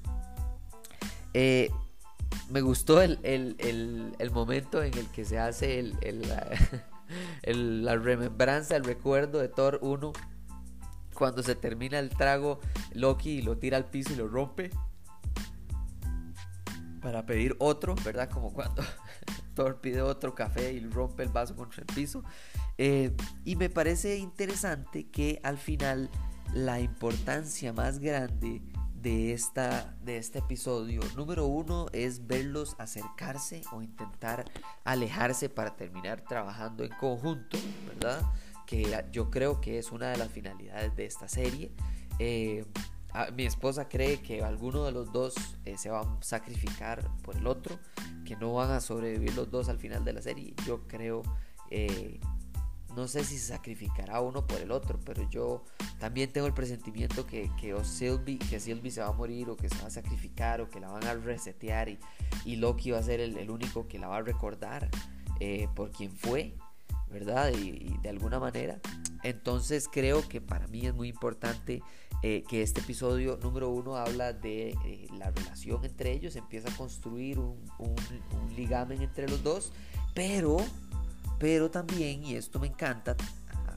Eh, 1.32 1.70
me 2.48 2.60
gustó 2.60 3.02
el, 3.02 3.18
momento 4.32 4.82
en 4.82 4.96
el 4.96 5.08
que 5.08 5.24
se 5.24 5.38
hace 5.38 5.78
el, 5.78 5.94
la, 7.84 7.96
remembranza, 7.96 8.76
el 8.76 8.84
recuerdo 8.84 9.38
de 9.38 9.48
Thor 9.48 9.78
1. 9.82 10.12
Cuando 11.14 11.42
se 11.42 11.54
termina 11.54 11.98
el 11.98 12.10
trago, 12.10 12.60
Loki 12.92 13.42
lo 13.42 13.56
tira 13.56 13.76
al 13.78 13.86
piso 13.86 14.12
y 14.12 14.16
lo 14.16 14.28
rompe. 14.28 14.70
Para 17.00 17.24
pedir 17.24 17.56
otro, 17.58 17.94
¿verdad? 18.04 18.28
Como 18.30 18.52
cuando 18.52 18.82
Thor 19.54 19.80
pide 19.80 20.02
otro 20.02 20.34
café 20.34 20.72
y 20.72 20.80
rompe 20.80 21.22
el 21.22 21.30
vaso 21.30 21.56
contra 21.56 21.80
el 21.80 21.86
piso. 21.94 22.22
Eh, 22.78 23.16
y 23.44 23.56
me 23.56 23.70
parece 23.70 24.18
interesante 24.18 25.08
que 25.08 25.40
al 25.42 25.56
final 25.56 26.10
la 26.52 26.80
importancia 26.80 27.72
más 27.72 27.98
grande 27.98 28.62
de, 29.06 29.32
esta, 29.32 29.94
de 30.02 30.16
este 30.16 30.40
episodio. 30.40 31.00
Número 31.14 31.46
uno 31.46 31.86
es 31.92 32.26
verlos 32.26 32.74
acercarse 32.76 33.62
o 33.70 33.80
intentar 33.80 34.44
alejarse 34.82 35.48
para 35.48 35.76
terminar 35.76 36.22
trabajando 36.22 36.82
en 36.82 36.90
conjunto, 36.98 37.56
¿verdad? 37.86 38.20
Que 38.66 39.04
yo 39.12 39.30
creo 39.30 39.60
que 39.60 39.78
es 39.78 39.92
una 39.92 40.08
de 40.08 40.16
las 40.16 40.32
finalidades 40.32 40.96
de 40.96 41.06
esta 41.06 41.28
serie. 41.28 41.70
Eh, 42.18 42.64
mi 43.36 43.46
esposa 43.46 43.88
cree 43.88 44.20
que 44.22 44.42
alguno 44.42 44.84
de 44.84 44.90
los 44.90 45.12
dos 45.12 45.34
eh, 45.64 45.78
se 45.78 45.88
va 45.88 46.00
a 46.00 46.18
sacrificar 46.20 47.08
por 47.22 47.36
el 47.36 47.46
otro, 47.46 47.78
que 48.24 48.34
no 48.34 48.54
van 48.54 48.72
a 48.72 48.80
sobrevivir 48.80 49.36
los 49.36 49.52
dos 49.52 49.68
al 49.68 49.78
final 49.78 50.04
de 50.04 50.14
la 50.14 50.20
serie. 50.20 50.52
Yo 50.66 50.80
creo 50.88 51.22
eh, 51.70 52.18
no 52.96 53.06
sé 53.06 53.24
si 53.24 53.38
se 53.38 53.48
sacrificará 53.48 54.22
uno 54.22 54.46
por 54.46 54.58
el 54.58 54.70
otro, 54.70 54.98
pero 55.04 55.28
yo 55.28 55.62
también 56.00 56.32
tengo 56.32 56.46
el 56.46 56.54
presentimiento 56.54 57.26
que, 57.26 57.50
que 57.60 57.76
Sylvie, 57.84 58.38
que 58.38 58.58
Sylvie 58.58 58.90
se 58.90 59.02
va 59.02 59.08
a 59.08 59.12
morir 59.12 59.50
o 59.50 59.56
que 59.56 59.68
se 59.68 59.78
va 59.82 59.88
a 59.88 59.90
sacrificar 59.90 60.62
o 60.62 60.70
que 60.70 60.80
la 60.80 60.88
van 60.88 61.04
a 61.04 61.12
resetear 61.12 61.90
y, 61.90 61.98
y 62.46 62.56
Loki 62.56 62.92
va 62.92 62.98
a 62.98 63.02
ser 63.02 63.20
el, 63.20 63.50
único 63.50 63.86
que 63.86 63.98
la 63.98 64.08
va 64.08 64.16
a 64.16 64.22
recordar 64.22 64.88
eh, 65.40 65.68
por 65.74 65.90
quien 65.90 66.10
fue, 66.10 66.54
¿verdad? 67.10 67.52
Y, 67.52 67.98
de 67.98 68.08
alguna 68.08 68.40
manera. 68.40 68.80
Entonces 69.22 69.88
creo 69.92 70.26
que 70.26 70.40
para 70.40 70.66
mí 70.68 70.86
es 70.86 70.94
muy 70.94 71.08
importante 71.08 71.82
eh, 72.22 72.44
que 72.48 72.62
este 72.62 72.80
episodio 72.80 73.38
número 73.42 73.68
uno 73.68 73.96
habla 73.96 74.32
de 74.32 74.70
eh, 74.86 75.06
la 75.18 75.30
relación 75.32 75.84
entre 75.84 76.12
ellos, 76.12 76.34
empieza 76.34 76.70
a 76.70 76.76
construir 76.76 77.38
un 77.38 77.66
ligamen 78.56 79.02
entre 79.02 79.28
los 79.28 79.42
dos, 79.42 79.72
pero 80.14 80.56
pero 81.38 81.70
también, 81.70 82.24
y 82.24 82.34
esto 82.34 82.58
me 82.58 82.66
encanta, 82.66 83.16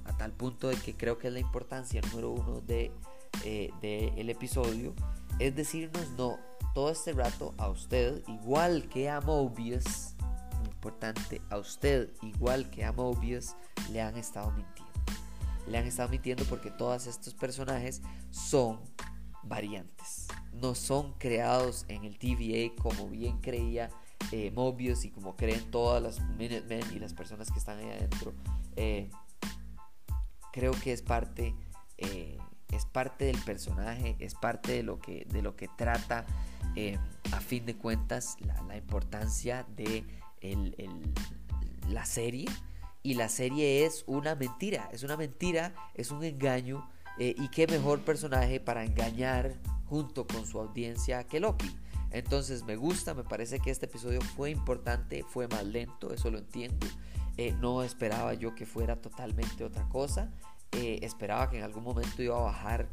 a, 0.05 0.17
tal 0.17 0.31
punto 0.31 0.67
de 0.67 0.75
que 0.75 0.95
creo 0.95 1.17
que 1.17 1.27
es 1.27 1.33
la 1.33 1.39
importancia 1.39 2.01
número 2.01 2.31
uno 2.31 2.61
de, 2.61 2.91
eh, 3.43 4.13
el 4.17 4.29
episodio, 4.29 4.93
es 5.39 5.55
decirnos 5.55 6.09
no 6.17 6.37
todo 6.73 6.91
este 6.91 7.13
rato 7.13 7.53
a 7.57 7.69
usted, 7.69 8.21
igual 8.27 8.87
que 8.89 9.09
a 9.09 9.21
Mobius, 9.21 10.15
muy 10.59 10.69
importante, 10.69 11.41
a 11.49 11.57
usted, 11.57 12.09
igual 12.21 12.69
que 12.69 12.85
a 12.85 12.91
Mobius, 12.91 13.55
le 13.91 14.01
han 14.01 14.17
estado 14.17 14.51
mintiendo. 14.51 14.91
Le 15.67 15.77
han 15.77 15.85
estado 15.85 16.09
mintiendo 16.09 16.45
porque 16.45 16.71
todos 16.71 17.07
estos 17.07 17.33
personajes 17.33 18.01
son 18.31 18.79
variantes. 19.43 20.27
No 20.53 20.75
son 20.75 21.13
creados 21.13 21.85
en 21.87 22.05
el 22.05 22.17
TVA 22.17 22.75
como 22.81 23.07
bien 23.07 23.39
creía 23.39 23.89
eh, 24.31 24.51
Mobius 24.51 25.05
y 25.05 25.09
como 25.09 25.35
creen 25.35 25.71
todas 25.71 26.01
las 26.03 26.19
Minutemen 26.37 26.83
y 26.93 26.99
las 26.99 27.13
personas 27.13 27.49
que 27.51 27.57
están 27.57 27.79
ahí 27.79 27.89
adentro, 27.89 28.33
eh, 28.75 29.09
creo 30.53 30.71
que 30.71 30.93
es 30.93 31.01
parte, 31.01 31.55
eh, 31.97 32.37
es 32.71 32.85
parte 32.85 33.25
del 33.25 33.39
personaje, 33.39 34.15
es 34.19 34.35
parte 34.35 34.73
de 34.73 34.83
lo 34.83 34.99
que, 34.99 35.25
de 35.29 35.41
lo 35.41 35.55
que 35.55 35.67
trata 35.67 36.25
a 37.31 37.39
fin 37.41 37.65
de 37.65 37.75
cuentas 37.75 38.37
la, 38.39 38.77
importancia 38.77 39.65
de 39.75 40.05
la 41.89 42.05
serie. 42.05 42.45
Y 43.01 43.15
la 43.15 43.29
serie 43.29 43.85
es 43.85 44.03
una 44.07 44.35
mentira, 44.35 44.89
es 44.93 45.03
una 45.03 45.17
mentira, 45.17 45.73
es 45.95 46.11
un 46.11 46.23
engaño. 46.23 46.87
y 47.17 47.49
qué 47.49 47.67
mejor 47.67 48.01
personaje 48.01 48.59
para 48.59 48.85
engañar 48.85 49.55
junto 49.85 50.27
con 50.27 50.45
su 50.45 50.59
audiencia 50.59 51.25
que 51.25 51.39
Loki. 51.39 51.75
Entonces 52.11 52.63
me 52.63 52.75
gusta, 52.75 53.13
me 53.13 53.23
parece 53.23 53.59
que 53.59 53.71
este 53.71 53.85
episodio 53.85 54.21
fue 54.21 54.49
importante, 54.49 55.23
fue 55.27 55.47
más 55.47 55.65
lento, 55.65 56.13
eso 56.13 56.31
lo 56.31 56.39
entiendo. 56.39 56.87
Eh, 57.37 57.55
no 57.59 57.83
esperaba 57.83 58.33
yo 58.33 58.55
que 58.55 58.65
fuera 58.65 58.95
totalmente 58.95 59.63
otra 59.63 59.87
cosa. 59.87 60.31
Eh, 60.71 60.99
esperaba 61.03 61.49
que 61.49 61.57
en 61.57 61.63
algún 61.63 61.83
momento 61.83 62.21
iba 62.21 62.37
a 62.37 62.41
bajar 62.41 62.89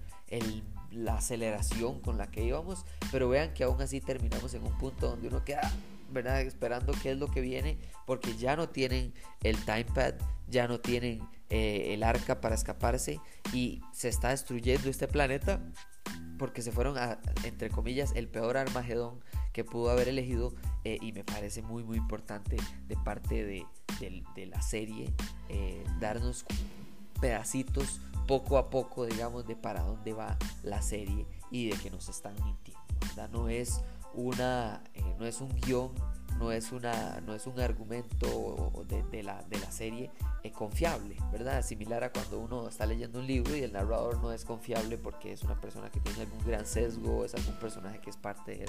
la 0.90 1.16
aceleración 1.16 2.00
con 2.00 2.18
la 2.18 2.30
que 2.30 2.42
íbamos, 2.44 2.84
pero 3.12 3.28
vean 3.28 3.54
que 3.54 3.64
aún 3.64 3.80
así 3.80 4.00
terminamos 4.00 4.54
en 4.54 4.62
un 4.62 4.76
punto 4.78 5.10
donde 5.10 5.28
uno 5.28 5.44
queda, 5.44 5.70
¿verdad? 6.10 6.40
Esperando 6.40 6.92
qué 7.02 7.12
es 7.12 7.18
lo 7.18 7.28
que 7.28 7.40
viene, 7.40 7.78
porque 8.06 8.36
ya 8.36 8.56
no 8.56 8.68
tienen 8.68 9.12
el 9.42 9.56
timepad, 9.64 10.14
ya 10.48 10.68
no 10.68 10.80
tienen 10.80 11.20
eh, 11.50 11.94
el 11.94 12.02
arca 12.02 12.40
para 12.40 12.54
escaparse 12.54 13.20
y 13.52 13.82
se 13.92 14.08
está 14.08 14.30
destruyendo 14.30 14.88
este 14.88 15.06
planeta 15.06 15.60
porque 16.36 16.62
se 16.62 16.72
fueron 16.72 16.98
a, 16.98 17.18
entre 17.44 17.70
comillas, 17.70 18.12
el 18.14 18.28
peor 18.28 18.56
Armagedón 18.56 19.20
que 19.52 19.64
pudo 19.64 19.90
haber 19.90 20.08
elegido 20.08 20.54
eh, 20.84 20.98
y 21.00 21.12
me 21.12 21.24
parece 21.24 21.62
muy 21.62 21.82
muy 21.82 21.96
importante 21.96 22.56
de 22.86 22.96
parte 22.96 23.44
de, 23.44 23.66
la 24.46 24.60
serie 24.60 25.12
eh, 25.48 25.82
darnos 25.98 26.44
pedacitos 27.20 28.00
poco 28.26 28.58
a 28.58 28.68
poco, 28.68 29.06
digamos, 29.06 29.46
de 29.46 29.56
para 29.56 29.82
dónde 29.82 30.12
va 30.12 30.36
la 30.62 30.82
serie 30.82 31.26
y 31.50 31.70
de 31.70 31.76
que 31.78 31.90
nos 31.90 32.08
están 32.08 32.34
mintiendo. 32.44 32.82
No 33.32 33.48
es 33.48 33.80
una, 34.14 34.82
eh, 34.94 35.14
no 35.18 35.26
es 35.26 35.40
un 35.40 35.54
guion, 35.60 35.92
no 36.38 36.52
es, 36.52 36.72
una, 36.72 37.20
no 37.26 37.34
es 37.34 37.46
un 37.46 37.58
argumento 37.60 38.72
de, 38.88 39.22
la, 39.22 39.42
de 39.42 39.58
la, 39.58 39.70
serie 39.70 40.10
eh, 40.42 40.52
confiable, 40.52 41.16
¿verdad? 41.32 41.62
Similar 41.62 42.04
a 42.04 42.12
cuando 42.12 42.38
uno 42.38 42.68
está 42.68 42.86
leyendo 42.86 43.20
un 43.20 43.26
libro 43.26 43.56
y 43.56 43.62
el 43.62 43.72
narrador 43.72 44.20
no 44.20 44.32
es 44.32 44.44
confiable 44.44 44.98
porque 44.98 45.32
es 45.32 45.42
una 45.42 45.60
persona 45.60 45.90
que 45.90 46.00
tiene 46.00 46.22
algún 46.22 46.44
gran 46.44 46.66
sesgo, 46.66 47.24
es 47.24 47.34
algún 47.34 47.54
personaje 47.54 48.00
que 48.00 48.10
es 48.10 48.16
parte 48.16 48.64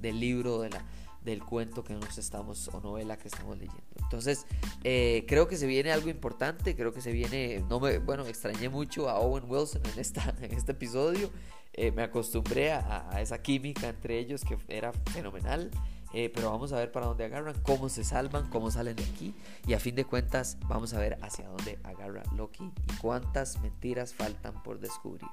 del 0.00 0.20
libro, 0.20 0.60
de 0.60 0.70
la, 0.70 0.84
del 1.24 1.42
cuento 1.44 1.84
que 1.84 1.94
nos 1.94 2.16
estamos 2.18 2.68
o 2.68 2.80
novela 2.80 3.16
que 3.16 3.28
estamos 3.28 3.58
leyendo. 3.58 3.82
Entonces, 4.02 4.46
eh, 4.84 5.24
creo 5.28 5.48
que 5.48 5.56
se 5.56 5.66
viene 5.66 5.92
algo 5.92 6.08
importante, 6.08 6.74
creo 6.74 6.92
que 6.92 7.00
se 7.00 7.12
viene, 7.12 7.64
no 7.68 7.80
me, 7.80 7.98
bueno, 7.98 8.26
extrañé 8.26 8.68
mucho 8.68 9.08
a 9.08 9.18
Owen 9.18 9.44
Wilson 9.46 9.82
en, 9.92 9.98
esta, 9.98 10.34
en 10.40 10.52
este 10.52 10.72
episodio, 10.72 11.30
eh, 11.72 11.92
me 11.92 12.02
acostumbré 12.02 12.72
a, 12.72 13.08
esa 13.20 13.40
química 13.42 13.88
entre 13.88 14.18
ellos 14.18 14.44
que 14.44 14.58
era 14.68 14.92
fenomenal. 14.92 15.70
Eh, 16.12 16.30
pero 16.34 16.50
vamos 16.50 16.72
a 16.72 16.76
ver 16.76 16.90
para 16.90 17.06
dónde 17.06 17.24
agarran, 17.24 17.54
cómo 17.62 17.88
se 17.88 18.04
salvan, 18.04 18.48
cómo 18.50 18.70
salen 18.70 18.96
de 18.96 19.04
aquí 19.04 19.34
y 19.66 19.74
a 19.74 19.80
fin 19.80 19.94
de 19.94 20.04
cuentas 20.04 20.58
vamos 20.66 20.92
a 20.92 20.98
ver 20.98 21.18
hacia 21.22 21.46
dónde 21.48 21.78
agarra 21.84 22.22
Loki 22.34 22.64
y 22.64 22.96
cuántas 23.00 23.60
mentiras 23.60 24.12
faltan 24.12 24.62
por 24.62 24.80
descubrir. 24.80 25.28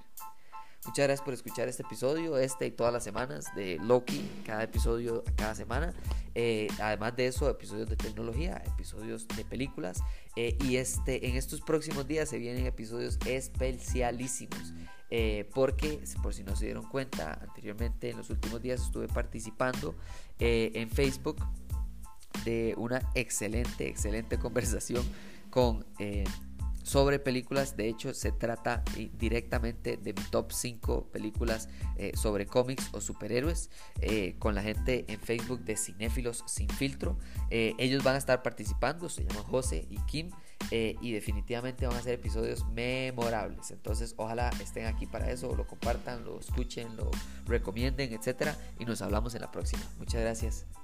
Muchas 0.86 1.06
gracias 1.06 1.26
por 1.26 1.34
escuchar 1.34 1.68
este 1.68 1.84
episodio, 1.84 2.38
este 2.38 2.68
y 2.68 2.72
todas 2.72 2.94
las 2.94 3.04
semanas 3.04 3.54
de 3.56 3.78
Loki, 3.84 4.26
cada 4.46 4.64
episodio 4.64 5.24
cada 5.36 5.54
semana. 5.54 5.94
Eh, 6.34 6.68
además 6.80 7.16
de 7.18 7.28
eso, 7.28 7.50
episodios 7.50 7.90
de 7.90 7.98
tecnología, 7.98 8.64
episodios 8.66 9.28
de 9.28 9.44
películas. 9.44 10.02
Eh, 10.38 10.58
y 10.62 10.78
este, 10.78 11.28
en 11.28 11.36
estos 11.36 11.60
próximos 11.62 12.08
días 12.08 12.30
se 12.30 12.38
vienen 12.38 12.66
episodios 12.66 13.20
especialísimos. 13.26 14.74
Eh, 15.10 15.50
porque, 15.54 16.04
por 16.22 16.34
si 16.34 16.44
no 16.44 16.56
se 16.56 16.66
dieron 16.66 16.88
cuenta, 16.90 17.40
anteriormente 17.42 18.10
en 18.10 18.18
los 18.18 18.30
últimos 18.30 18.62
días 18.62 18.82
estuve 18.82 19.08
participando 19.08 19.96
en 20.40 20.90
Facebook 20.90 21.38
de 22.44 22.74
una 22.78 23.02
excelente, 23.16 23.88
excelente 23.88 24.38
conversación 24.40 25.04
con 25.50 25.86
sobre 26.88 27.20
películas. 27.20 27.76
De 27.76 27.90
hecho, 27.90 28.14
se 28.14 28.32
trata 28.32 28.84
eh, 28.96 29.12
directamente 29.14 29.98
de 29.98 30.14
mi 30.14 30.22
top 30.32 30.54
5 30.54 31.10
películas 31.12 31.68
eh, 31.98 32.14
sobre 32.16 32.46
cómics 32.46 32.90
o 32.94 33.02
superhéroes 33.02 33.70
eh, 34.00 34.36
con 34.40 34.56
la 34.56 34.64
gente 34.64 35.06
en 35.10 35.20
Facebook 35.20 35.60
de 35.66 35.76
Cinéfilos 35.76 36.44
Sin 36.48 36.70
Filtro. 36.70 37.18
ellos 37.50 38.04
van 38.04 38.16
a 38.16 38.18
estar 38.18 38.42
participando, 38.42 39.10
se 39.10 39.26
llaman 39.26 39.44
José 39.44 39.86
y 39.90 39.98
Kim. 40.08 40.32
Y 40.72 41.12
definitivamente 41.12 41.88
van 41.88 41.96
a 41.96 42.02
ser 42.02 42.14
episodios 42.14 42.66
memorables. 42.68 43.72
Entonces, 43.72 44.14
ojalá 44.18 44.50
estén 44.62 44.86
aquí 44.86 45.06
para 45.06 45.32
eso, 45.32 45.56
lo 45.56 45.66
compartan, 45.66 46.26
lo 46.26 46.40
escuchen, 46.40 46.96
lo 46.98 47.10
recomienden, 47.46 48.14
etcétera. 48.14 48.58
Y 48.80 48.86
nos 48.86 49.02
hablamos 49.02 49.34
en 49.36 49.42
la 49.42 49.52
próxima. 49.52 49.84
Muchas 49.98 50.22
gracias. 50.22 50.77